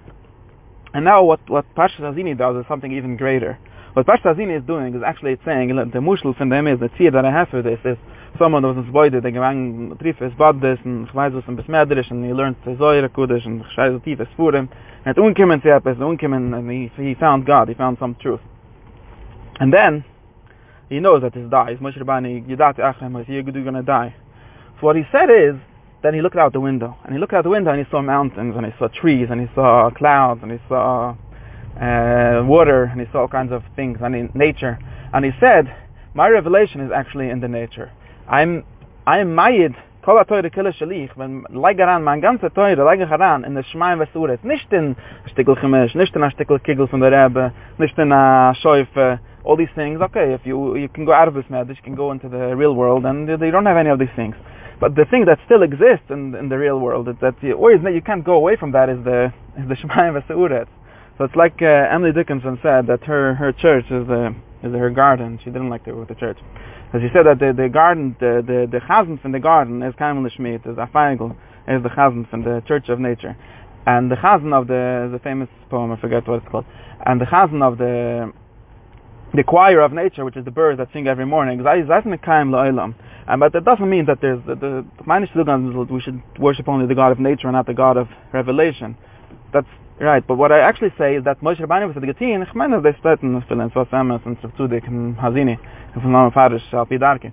and 0.97 1.05
now 1.05 1.23
what, 1.23 1.41
what 1.50 1.67
Parshas 1.75 2.00
Azini 2.00 2.38
does 2.38 2.57
is 2.57 2.65
something 2.69 2.91
even 2.91 3.19
greater. 3.19 3.59
What 3.93 4.07
Parshas 4.07 4.35
Azini 4.35 4.59
is 4.59 4.67
doing 4.67 4.95
is 4.95 5.03
actually 5.05 5.33
it's 5.33 5.45
saying, 5.45 5.69
the 5.69 5.99
mushal 5.99 6.35
from 6.35 6.49
them 6.49 6.67
is, 6.67 6.81
the 6.81 6.88
tzir 6.88 7.12
that 7.12 7.26
I 7.26 7.31
have 7.31 7.50
for 7.50 7.61
this 7.61 7.79
is, 7.85 7.99
someone 8.38 8.62
who 8.62 8.71
was 8.71 8.79
in 8.79 8.91
Zboide, 8.91 9.23
they 9.23 9.31
gewang 9.31 10.00
trief 10.00 10.23
es 10.23 10.33
Baddes, 10.38 10.79
and 10.87 11.07
ich 11.07 11.12
weiß 11.12 11.35
was 11.35 11.45
and 11.47 12.25
he 12.25 12.33
learned 12.33 12.57
the 12.65 12.71
Zohire 12.71 13.11
Kudish, 13.11 13.45
and 13.45 13.61
ich 13.61 13.67
scheiße 13.76 14.03
tief 14.05 14.21
es 14.21 14.29
Furim, 14.38 14.71
and 15.05 15.17
unkimmen 15.17 15.61
zu 15.61 15.69
etwas, 15.69 16.00
and 16.00 16.71
he, 16.71 16.91
he 16.97 17.15
found 17.17 17.45
God, 17.45 17.69
he 17.69 17.75
found 17.75 17.99
some 17.99 18.15
truth. 18.15 18.41
And 19.61 19.71
then, 19.71 20.03
he 20.88 20.99
knows 20.99 21.21
that 21.21 21.35
he's 21.35 21.50
die, 21.50 21.76
Moshe 21.79 21.99
Rabbani, 21.99 22.41
Yidati 22.41 22.79
Achem, 22.79 23.23
you're 23.29 23.43
gonna 23.43 23.83
die. 23.83 24.15
So 24.81 24.87
what 24.87 24.97
he 24.97 25.03
said 25.12 25.29
is, 25.29 25.57
then 26.07 26.15
he 26.15 26.23
looked 26.23 26.37
out 26.37 26.53
the 26.53 26.61
window, 26.61 26.97
and 27.05 27.13
he 27.13 27.19
looked 27.19 27.35
out 27.35 27.43
the 27.43 27.51
window 27.51 27.73
and 27.73 27.85
he 27.85 27.91
saw 27.91 28.01
mountains, 28.01 28.55
and 28.57 28.65
he 28.65 28.73
saw 28.79 28.87
trees, 28.89 29.27
and 29.31 29.41
he 29.41 29.49
saw 29.55 29.91
clouds, 29.91 30.41
and 30.43 30.53
he 30.53 30.59
saw 30.69 31.17
uh, 31.81 32.43
water, 32.45 32.85
and 32.85 33.01
he 33.01 33.07
saw 33.11 33.23
all 33.23 33.29
kinds 33.29 33.53
of 33.53 33.63
things, 33.75 33.99
and 34.01 34.15
in 34.15 34.31
nature. 34.35 34.79
And 35.13 35.25
he 35.25 35.33
said, 35.41 35.75
my 36.15 36.29
revelation 36.29 36.81
is 36.81 36.93
actually 36.95 37.29
in 37.29 37.41
the 37.41 37.49
nature. 37.49 37.91
I'm 38.29 38.65
I'm 39.07 39.35
mayid 39.35 39.75
kol 40.03 40.23
atoyre 40.23 40.51
kille 40.55 40.73
shalich 40.73 41.11
wenn 41.17 41.45
leigeran 41.51 42.05
mein 42.05 42.21
ganze 42.21 42.51
teure 42.55 42.85
leigeran 42.85 43.45
in 43.45 43.55
der 43.55 43.65
schmein 43.65 44.01
ur 44.15 44.39
nicht 44.45 44.73
in 44.73 44.95
stickel 45.33 45.57
nicht 45.95 46.15
in 46.15 46.23
a 46.23 46.31
stickel 46.31 46.59
kigel 46.61 46.87
von 46.87 47.01
der 47.01 47.11
rebe 47.11 47.53
nicht 47.79 47.99
a 47.99 48.55
schoif 48.55 49.19
all 49.47 49.57
these 49.57 49.75
things 49.75 50.00
okay 50.00 50.35
if 50.35 50.43
you 50.45 50.76
you 50.76 50.88
can 50.88 51.05
go 51.05 51.12
out 51.12 51.29
of 51.29 51.35
this 51.35 51.45
mad 51.49 51.69
you 51.69 51.76
can 51.83 51.95
go 51.95 52.11
into 52.11 52.29
the 52.29 52.55
real 52.62 52.75
world 52.75 53.05
and 53.07 53.29
they 53.43 53.50
don't 53.50 53.67
have 53.67 53.76
any 53.76 53.91
of 53.91 53.99
these 53.99 54.15
things. 54.17 54.35
But 54.79 54.95
the 54.95 55.07
thing 55.11 55.25
that 55.25 55.38
still 55.47 55.62
exists 55.62 56.09
in 56.11 56.35
in 56.35 56.49
the 56.49 56.59
real 56.59 56.79
world 56.79 57.09
is 57.09 57.17
that 57.23 57.35
you 57.43 57.55
always 57.55 57.81
you 57.99 58.03
can't 58.03 58.25
go 58.25 58.35
away 58.35 58.57
from 58.57 58.73
that 58.73 58.88
is 58.88 59.03
the 59.05 59.33
is 59.61 59.67
the 59.69 59.76
was 60.12 60.25
ur 60.31 60.67
so 61.17 61.25
it's 61.25 61.37
like 61.37 61.62
uh, 61.62 61.95
Emily 61.95 62.12
Dickinson 62.12 62.59
said 62.62 62.87
that 62.88 63.03
her 63.05 63.35
her 63.35 63.50
church 63.53 63.87
is 63.87 64.07
the 64.07 64.35
is 64.62 64.73
her 64.73 64.91
garden. 64.91 65.38
She 65.43 65.50
didn't 65.50 65.71
like 65.71 65.85
to 65.85 65.93
go 65.93 66.05
to 66.05 66.15
church. 66.15 66.38
As 66.93 67.03
he 67.03 67.09
said 67.12 67.26
that 67.26 67.38
the, 67.38 67.53
the 67.57 67.69
garden, 67.69 68.17
the, 68.21 68.43
the, 68.47 68.69
the 68.71 68.79
chazan 68.79 69.21
from 69.21 69.33
the 69.33 69.41
garden 69.41 69.83
is 69.83 69.95
Kaimel 69.95 70.26
Nishmit, 70.26 70.67
is 70.71 70.79
a 70.79 70.87
is 71.69 71.83
the 71.83 71.88
chazan 71.88 72.29
from 72.31 72.45
the 72.45 72.62
Church 72.67 72.88
of 72.88 73.00
Nature. 73.00 73.37
And 73.87 74.11
the 74.11 74.17
chazan 74.17 74.53
of 74.55 74.67
the, 74.67 75.09
the 75.12 75.19
famous 75.19 75.49
poem, 75.69 75.93
I 75.93 76.00
forget 76.00 76.26
what 76.29 76.43
it's 76.43 76.49
called, 76.50 76.65
and 77.05 77.21
the 77.21 77.25
chazan 77.25 77.62
of 77.62 77.79
the, 77.79 78.33
the 79.35 79.42
choir 79.42 79.80
of 79.80 79.92
nature, 79.92 80.25
which 80.25 80.37
is 80.37 80.45
the 80.45 80.50
birds 80.50 80.78
that 80.78 80.88
sing 80.92 81.06
every 81.06 81.26
morning. 81.26 81.59
And 81.59 83.40
but 83.40 83.52
that 83.52 83.64
doesn't 83.64 83.90
mean 83.90 84.06
that 84.06 84.21
there's 84.21 84.40
the 84.47 84.54
the 84.54 85.87
we 85.90 86.00
should 86.00 86.23
worship 86.38 86.68
only 86.68 86.87
the 86.87 86.95
God 86.95 87.12
of 87.12 87.18
nature 87.18 87.49
and 87.49 87.54
not 87.54 87.66
the 87.66 87.75
God 87.75 87.97
of 87.97 88.09
revelation. 88.33 88.97
That's 89.52 89.66
right. 90.00 90.26
But 90.26 90.37
what 90.37 90.52
I 90.52 90.61
actually 90.61 90.92
say 90.99 91.16
is 91.16 91.25
that 91.25 91.40
Moshe 91.40 91.61
Rabbani 91.61 91.87
was 91.87 91.97
at 91.97 92.02
the 92.02 92.12
Gatin. 92.12 92.42
Ich 92.42 92.54
meine, 92.54 92.80
they 92.83 92.92
split 92.99 93.23
in 93.23 93.35
was 93.35 93.87
Amos 93.92 94.23
and 94.25 94.38
Tzavtzudik 94.38 94.87
and 94.87 95.16
Hazini 95.16 95.59
from 95.92 96.12
Lama 96.12 96.30
Farish 96.30 96.62
Alpidarke, 96.73 97.33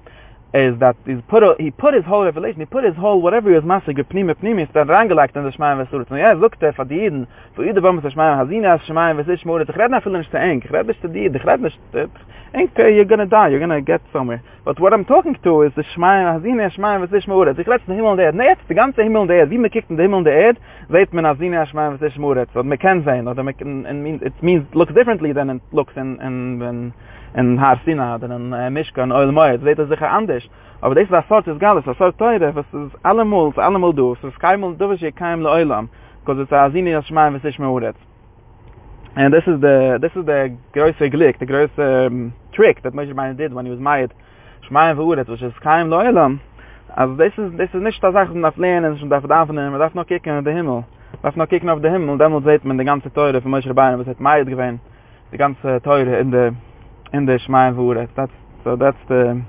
is 0.53 0.79
that 0.79 0.95
he 1.05 1.15
put 1.27 1.41
a, 1.41 1.55
he 1.57 1.71
put 1.71 1.95
his 1.95 2.05
whole 2.05 2.23
revelation 2.23 2.59
he 2.59 2.65
put 2.65 2.83
his 2.83 2.95
whole 2.95 3.19
whatever 3.21 3.49
he 3.49 3.55
was 3.55 3.63
massive 3.63 3.95
gep 3.95 4.13
nim 4.13 4.59
is 4.59 4.67
that 4.73 4.85
rangelagt 4.87 5.35
in 5.35 5.43
the 5.43 5.49
shmaim 5.49 5.79
was 5.79 5.87
so 5.89 6.15
yeah 6.15 6.33
look 6.33 6.59
there 6.59 6.73
for 6.73 6.85
the 6.85 6.93
eden 6.93 7.27
for 7.55 7.65
the 7.65 7.81
bomb 7.81 7.97
of 7.97 8.03
shmaim 8.03 8.37
hazina 8.37 8.79
shmaim 8.85 9.17
was 9.17 9.27
is 9.27 9.43
more 9.45 9.65
the 9.65 9.73
gredna 9.73 10.01
fillen 10.03 10.21
is 10.21 10.27
to 10.31 10.39
ink 10.39 10.65
gredna 10.65 10.91
is 10.91 10.95
to 11.01 11.07
die 11.07 11.27
the 11.27 11.39
gredna 11.39 11.67
is 11.67 12.09
eng. 12.53 12.69
You're 12.77 13.05
gonna 13.05 13.25
die. 13.25 13.49
You're 13.49 13.59
gonna 13.59 13.81
get 13.81 14.01
somewhere. 14.11 14.41
But 14.65 14.79
what 14.79 14.93
I'm 14.93 15.05
talking 15.05 15.35
to 15.43 15.63
is 15.63 15.73
the 15.75 15.83
Shemaim 15.95 16.41
Hazina 16.41 16.71
Shemaim 16.71 17.07
Vesish 17.07 17.27
Morit. 17.27 17.59
Ich 17.59 17.67
red 17.67 17.81
the 17.87 17.93
Himmel 17.93 18.11
und 18.11 18.19
Erde. 18.19 18.37
Nee, 18.37 18.45
jetzt 18.45 18.69
die 18.69 18.75
ganze 18.75 19.03
Himmel 19.03 19.23
und 19.23 19.29
Erde. 19.29 19.51
Wie 19.51 19.57
man 19.57 19.69
kickt 19.69 19.89
in 19.89 19.97
the 19.97 20.03
Himmel 20.03 20.19
und 20.19 20.27
Erde, 20.27 20.59
seht 20.89 21.13
man 21.13 21.25
Hazina 21.25 21.65
Shemaim 21.65 21.99
Vesish 21.99 22.17
Morit. 22.17 22.49
So 22.53 22.63
man 22.63 22.77
kann 22.79 23.03
sehen, 23.03 23.27
oder 23.27 23.43
man 23.43 23.57
can, 23.57 23.85
it 24.21 24.41
means 24.41 24.65
looks 24.73 24.93
differently 24.93 25.33
than 25.33 25.49
it 25.49 25.61
looks 25.71 25.95
in 25.95 26.19
in 26.19 26.61
in 26.61 26.93
in 27.35 27.59
Har 27.59 27.79
Sina 27.85 28.15
oder 28.15 28.35
in 28.35 28.53
uh, 28.53 28.69
Mishka 28.69 29.03
und 29.03 29.11
Oil 29.11 29.31
Moed, 29.31 29.61
seht 29.63 29.79
er 29.79 29.87
sicher 29.87 30.09
anders. 30.09 30.43
Aber 30.81 30.95
das 30.95 31.05
ist 31.05 31.11
das 31.11 31.27
Sort 31.27 31.47
des 31.47 31.57
Galles, 31.59 31.83
das 31.85 31.97
Sort 31.97 32.17
teure, 32.17 32.53
was 32.55 32.65
ist 32.73 33.05
allemal, 33.05 33.49
es 33.49 33.57
allemal 33.57 33.93
du, 33.93 34.13
es 34.13 34.23
ist 34.23 34.39
keinmal 34.39 34.75
du, 34.75 34.89
was 34.89 35.01
ich 35.01 35.15
keinem 35.15 35.41
le 35.41 35.49
Oilam, 35.49 35.89
because 36.19 36.41
it's 36.41 36.51
Azini 36.51 36.91
das 36.91 37.07
Schmein, 37.07 37.33
was 37.33 37.43
ich. 37.43 37.57
And 39.15 39.31
this 39.31 39.43
is 39.45 39.61
the, 39.61 39.99
this 40.01 40.11
is 40.15 40.25
the 40.25 40.57
größte 40.73 41.09
Glick, 41.11 41.37
the 41.39 41.45
größte 41.45 42.07
um, 42.07 42.33
trick 42.53 42.81
that 42.83 42.93
Moshe 42.93 43.11
Rabbeinu 43.11 43.37
did 43.37 43.53
when 43.53 43.65
he 43.65 43.71
was 43.71 43.79
made 43.79 44.13
Schmein 44.69 44.95
uret, 44.95 45.27
which 45.27 45.41
is 45.41 45.53
keinem 45.63 45.89
le 45.89 45.97
Oilam. 45.97 46.39
Also 46.95 47.15
this 47.15 47.33
is, 47.37 47.51
this 47.57 47.69
is 47.73 47.81
nicht 47.81 48.01
das 48.01 48.13
Sache, 48.13 48.33
man 48.33 48.43
darf 48.43 48.57
lernen, 48.57 48.99
man 48.99 49.09
darf 49.09 49.49
nehmen, 49.49 49.71
man 49.71 49.79
darf 49.79 49.93
noch 49.93 50.07
kicken 50.07 50.37
in 50.37 50.43
den 50.43 50.55
Himmel. 50.55 50.85
Man 51.13 51.21
darf 51.23 51.35
noch 51.35 51.49
kicken 51.49 51.69
auf 51.69 51.81
den 51.81 51.91
Himmel, 51.91 52.17
dann 52.17 52.43
sieht 52.43 52.63
man 52.63 52.77
die 52.77 52.85
ganze 52.85 53.11
Teure 53.11 53.41
von 53.41 53.51
Moshe 53.51 53.69
Rabbeinu, 53.69 53.99
was 53.99 54.07
hat 54.07 54.19
Meid 54.19 54.47
gewinnt, 54.47 54.81
die 55.31 55.37
ganze 55.37 55.81
Teure 55.81 56.19
in 56.19 56.31
der 56.31 56.53
in 57.13 57.27
the 57.27 57.39
Shemaim 57.39 57.75
Vure. 57.75 58.07
That's 58.15 58.33
so 58.63 58.75
that's 58.75 58.97
the 59.07 59.41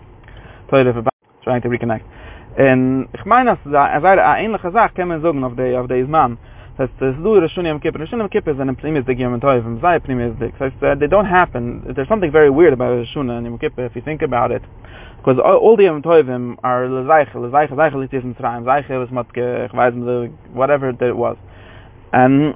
toilet 0.68 0.96
of 0.96 1.06
trying 1.42 1.62
to 1.62 1.68
reconnect. 1.68 2.04
And 2.56 3.08
ich 3.12 3.24
meine, 3.24 3.58
da 3.64 3.88
er 3.88 4.04
eine 4.04 4.44
ähnliche 4.44 4.70
Sache, 4.70 4.94
kann 4.94 5.08
man 5.08 5.22
sagen 5.22 5.42
auf 5.42 5.56
der 5.56 5.80
auf 5.80 5.88
der 5.88 5.98
Isman. 5.98 6.38
Das 6.76 6.88
heißt, 6.88 7.02
es 7.02 7.16
and 7.18 7.48
schon 7.48 7.66
im 7.66 7.80
and 7.80 8.06
schon 8.06 8.20
im 8.20 8.28
Kippen 8.28 8.56
sind 8.56 8.68
im 8.68 8.74
Primis 8.76 9.04
der 9.04 9.14
Gemen 9.14 9.40
Teuf, 9.40 9.64
im 9.64 9.78
Sei 9.80 9.98
Primis 10.00 10.36
der. 10.38 10.48
Das 10.48 10.60
heißt, 10.60 10.82
uh, 10.82 10.96
they 10.96 11.06
don't 11.06 11.28
happen. 11.28 11.82
There's 11.94 12.08
something 12.08 12.32
very 12.32 12.50
weird 12.50 12.72
about 12.72 12.98
Rishun 12.98 13.30
and 13.30 13.46
im 13.46 13.58
Kippen 13.58 13.84
if 13.84 13.94
you 13.94 14.02
think 14.02 14.22
about 14.22 14.50
it. 14.52 14.62
Because 15.18 15.38
all, 15.38 15.56
all 15.56 15.76
the 15.76 15.84
Teufim 16.02 16.56
are 16.64 16.86
Lezaich, 16.86 17.32
Lezaich, 17.32 17.70
Lezaich, 17.70 17.92
Lezaich, 17.92 18.22
Lezaich, 18.22 18.64
Lezaich, 18.64 18.88
Lezaich, 18.88 18.98
was 18.98 19.10
mat 19.10 19.26
whatever 20.52 20.92
that 20.92 21.16
was. 21.16 21.36
And 22.12 22.54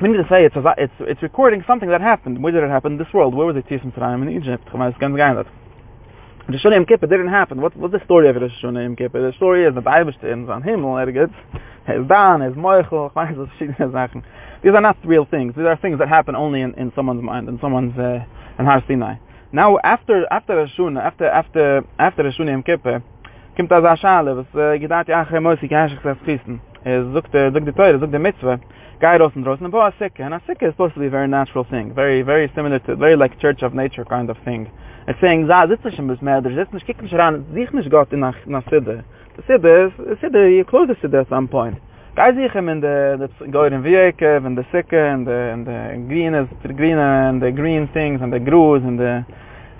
we 0.00 0.08
need 0.08 0.16
to 0.16 0.26
say 0.28 0.44
it's, 0.44 0.56
it's, 0.56 0.92
it's 1.00 1.22
recording 1.22 1.62
something 1.66 1.88
that 1.90 2.00
happened. 2.00 2.42
Where 2.42 2.52
did 2.52 2.64
it 2.64 2.70
happen? 2.70 2.98
This 2.98 3.12
world. 3.14 3.34
Where 3.34 3.46
was 3.46 3.56
it 3.56 3.66
Tis 3.68 3.80
Mitzrayim 3.82 4.22
in 4.22 4.30
Egypt? 4.36 4.66
Ich 4.66 4.98
ganz 4.98 5.16
gar. 5.16 5.44
The 6.48 6.58
Shona 6.58 6.74
Yom 6.74 6.86
Kippur 6.86 7.06
didn't 7.06 7.28
happen. 7.28 7.60
What, 7.60 7.76
what's 7.76 7.92
the 7.92 8.04
story 8.04 8.28
of 8.28 8.34
the 8.34 8.50
Shona 8.60 8.82
Yom 8.82 8.96
Kippur? 8.96 9.30
The 9.30 9.32
story 9.36 9.64
is 9.64 9.76
the 9.76 9.80
Bible 9.80 10.12
stands 10.18 10.50
on 10.50 10.62
Himmel, 10.62 10.96
ergens. 10.96 11.32
His 11.86 12.04
Dan, 12.08 12.40
his 12.40 12.54
Moichel, 12.54 13.10
ich 13.10 13.14
weiß, 13.14 13.36
verschiedene 13.36 13.92
Sachen. 13.92 14.24
These 14.64 14.72
are 14.74 14.80
not 14.80 14.96
real 15.04 15.24
things. 15.24 15.54
These 15.56 15.64
are 15.64 15.76
things 15.76 16.00
that 16.00 16.08
happen 16.08 16.34
only 16.34 16.62
in, 16.62 16.74
in 16.74 16.92
someone's 16.96 17.22
mind, 17.22 17.48
in 17.48 17.60
someone's, 17.60 17.96
uh, 17.96 18.24
in 18.58 18.66
Har 18.66 18.82
Sinai. 18.88 19.14
Now, 19.52 19.78
after, 19.84 20.26
after 20.32 20.56
the 20.56 20.68
Shona, 20.76 21.00
after, 21.00 21.26
after, 21.26 21.84
after 22.00 22.24
the 22.24 22.30
Shona 22.30 22.50
Yom 22.50 22.64
Kippur, 22.64 23.04
kommt 23.56 23.68
da 23.68 23.80
Zashale, 23.80 24.34
was, 24.34 24.46
uh, 24.54 24.76
gedat, 24.82 25.06
ja, 25.06 25.24
Achrei 25.24 25.38
Moisi, 25.38 25.68
kehashik, 25.68 26.02
das 26.02 26.18
Christen. 26.24 26.60
Er 26.84 27.04
sucht, 27.12 27.30
sucht 27.30 27.66
die 27.66 27.72
Teure, 27.72 28.00
sucht 28.00 28.12
die 28.12 28.18
Mitzvah. 28.18 28.58
guy 29.02 29.18
does 29.18 29.32
and 29.34 29.44
and 29.44 29.74
a 29.74 29.94
sick 29.98 30.20
and 30.20 30.32
a 30.32 30.40
sick 30.46 30.58
is 30.62 30.72
supposed 30.74 30.94
to 30.94 31.00
be 31.00 31.06
a 31.06 31.10
very 31.10 31.26
natural 31.26 31.64
thing 31.64 31.92
very 31.92 32.22
very 32.22 32.48
similar 32.54 32.78
to 32.78 32.94
very 32.94 33.16
like 33.16 33.36
church 33.40 33.60
of 33.62 33.74
nature 33.74 34.04
kind 34.04 34.30
of 34.30 34.36
thing 34.44 34.70
Ich 35.06 35.16
sage, 35.18 35.68
sie 35.68 35.74
sitzen 35.74 35.92
schon 35.92 36.06
bis 36.08 36.22
mehr, 36.22 36.42
sie 36.42 36.54
sitzen, 36.54 36.76
ich 36.76 36.86
kicke 36.86 37.02
mich 37.02 37.14
ran, 37.14 37.44
sie 37.52 37.60
sich 37.60 37.72
nicht 37.72 37.90
Gott 37.90 38.12
in 38.12 38.20
der 38.20 38.34
Sidde. 38.70 39.04
Die 39.36 39.42
Sidde 39.46 39.92
ist, 39.96 40.20
Sidde, 40.20 40.48
ihr 40.48 40.64
klärt 40.64 40.90
die 40.90 41.00
Sidde 41.00 41.20
at 41.20 41.28
some 41.28 41.48
point. 41.48 41.76
Gei 42.14 42.32
sich 42.34 42.54
ihm 42.54 42.68
in 42.68 42.80
de, 42.80 43.16
de 43.16 43.28
Goyen 43.50 43.82
Wieke, 43.82 44.36
in 44.36 44.54
der 44.54 44.64
Sicke, 44.70 45.08
in 45.08 45.24
der 45.24 45.56
de 45.56 45.96
Green, 46.08 46.34
in 46.34 46.48
der 46.62 46.74
Green, 46.74 46.98
in 46.98 47.40
de 47.40 47.52
Green 47.52 47.88
Things, 47.92 48.20
in 48.20 48.30
de 48.30 48.38
Gruz, 48.38 48.82
in 48.82 48.96
de, 48.98 49.24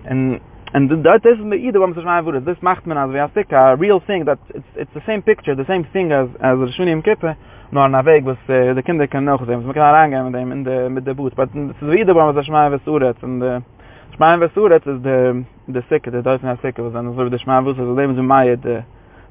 And 0.05 0.41
and 0.75 0.91
that 1.05 1.21
is 1.25 1.39
me 1.39 1.69
either 1.69 1.81
one 1.81 1.95
says 1.95 2.05
my 2.05 2.21
word 2.23 2.45
this 2.45 2.57
macht 2.63 2.87
man 2.87 2.97
also 2.97 3.13
we 3.13 3.19
a 3.19 3.77
real 3.77 4.01
thing 4.01 4.25
that 4.25 4.39
it's 4.55 4.67
it's 4.75 4.91
the 4.95 5.03
same 5.07 5.23
picture 5.23 5.55
the 5.55 5.67
same 5.67 5.85
thing 5.93 6.11
as 6.13 6.29
as 6.41 6.59
the 6.59 6.73
shunim 6.77 7.05
kippe 7.05 7.37
nur 7.71 7.89
na 7.89 8.03
weg 8.03 8.25
was 8.25 8.39
äh, 8.49 8.75
de 8.75 8.83
kinder 8.83 9.07
kan 9.07 9.25
noch 9.25 9.47
sehen 9.47 9.65
was 9.65 9.77
man 9.77 10.11
kan 10.11 10.25
mit 10.25 10.33
dem 10.33 10.51
in 10.51 10.65
de 10.65 10.89
mit 10.89 11.05
de 11.05 11.15
boot 11.15 11.37
but 11.37 11.51
it's 11.55 11.79
the 11.81 11.93
either 11.93 12.15
one 12.15 12.35
says 12.35 12.49
my 12.49 12.69
word 12.69 13.17
and 13.23 13.43
uh, 13.43 13.61
schmal 14.15 14.41
was 14.41 14.57
urat 14.57 14.87
ist 14.87 15.03
de 15.03 15.45
de 15.67 15.83
sick 15.89 16.05
de 16.05 16.23
das 16.23 16.43
na 16.43 16.57
sick 16.57 16.79
was 16.79 16.93
dann 16.93 17.15
so 17.15 17.29
de 17.29 17.39
schmal 17.39 17.65
was 17.65 17.77
so 17.77 17.95
leben 17.95 18.15
so 18.15 18.23
mai 18.23 18.57
de 18.57 18.85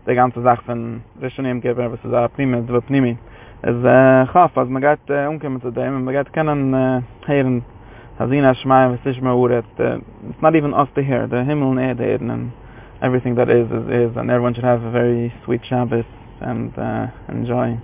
de 0.06 0.16
ganze 0.16 0.42
sach 0.42 0.64
von 0.64 1.02
de 1.22 1.30
schon 1.30 1.46
im 1.46 1.62
geben 1.62 1.92
was 1.92 2.00
da 2.12 2.28
prima 2.28 2.62
de 2.62 2.82
primi 2.82 3.18
es 3.62 3.76
äh 3.84 4.26
khaf 4.32 4.58
az 4.58 4.68
magat 4.70 5.00
unkem 5.08 5.62
zu 5.62 5.72
dem 5.72 6.04
magat 6.04 6.32
kanen 6.34 7.04
heren 7.28 7.64
hazina 8.18 8.54
schmal 8.56 8.92
was 8.92 9.06
ist 9.06 9.22
mal 9.22 9.36
urat 9.36 9.66
it's 9.78 10.42
not 10.42 10.56
even 10.56 10.74
us 10.74 10.90
to 10.96 11.02
hear 11.04 11.28
the 11.28 11.44
himmel 11.44 11.78
and 11.78 12.00
the 12.00 12.16
and 12.16 12.52
everything 13.02 13.36
that 13.36 13.50
is 13.50 13.70
is 13.72 13.88
is 13.88 14.18
and 14.18 14.32
everyone 14.32 14.54
should 14.54 14.66
have 14.66 14.84
a 14.84 14.90
very 14.90 15.32
sweet 15.46 15.64
shabbos 15.66 16.06
and 16.42 16.76
uh 16.80 17.08
enjoy 17.30 17.78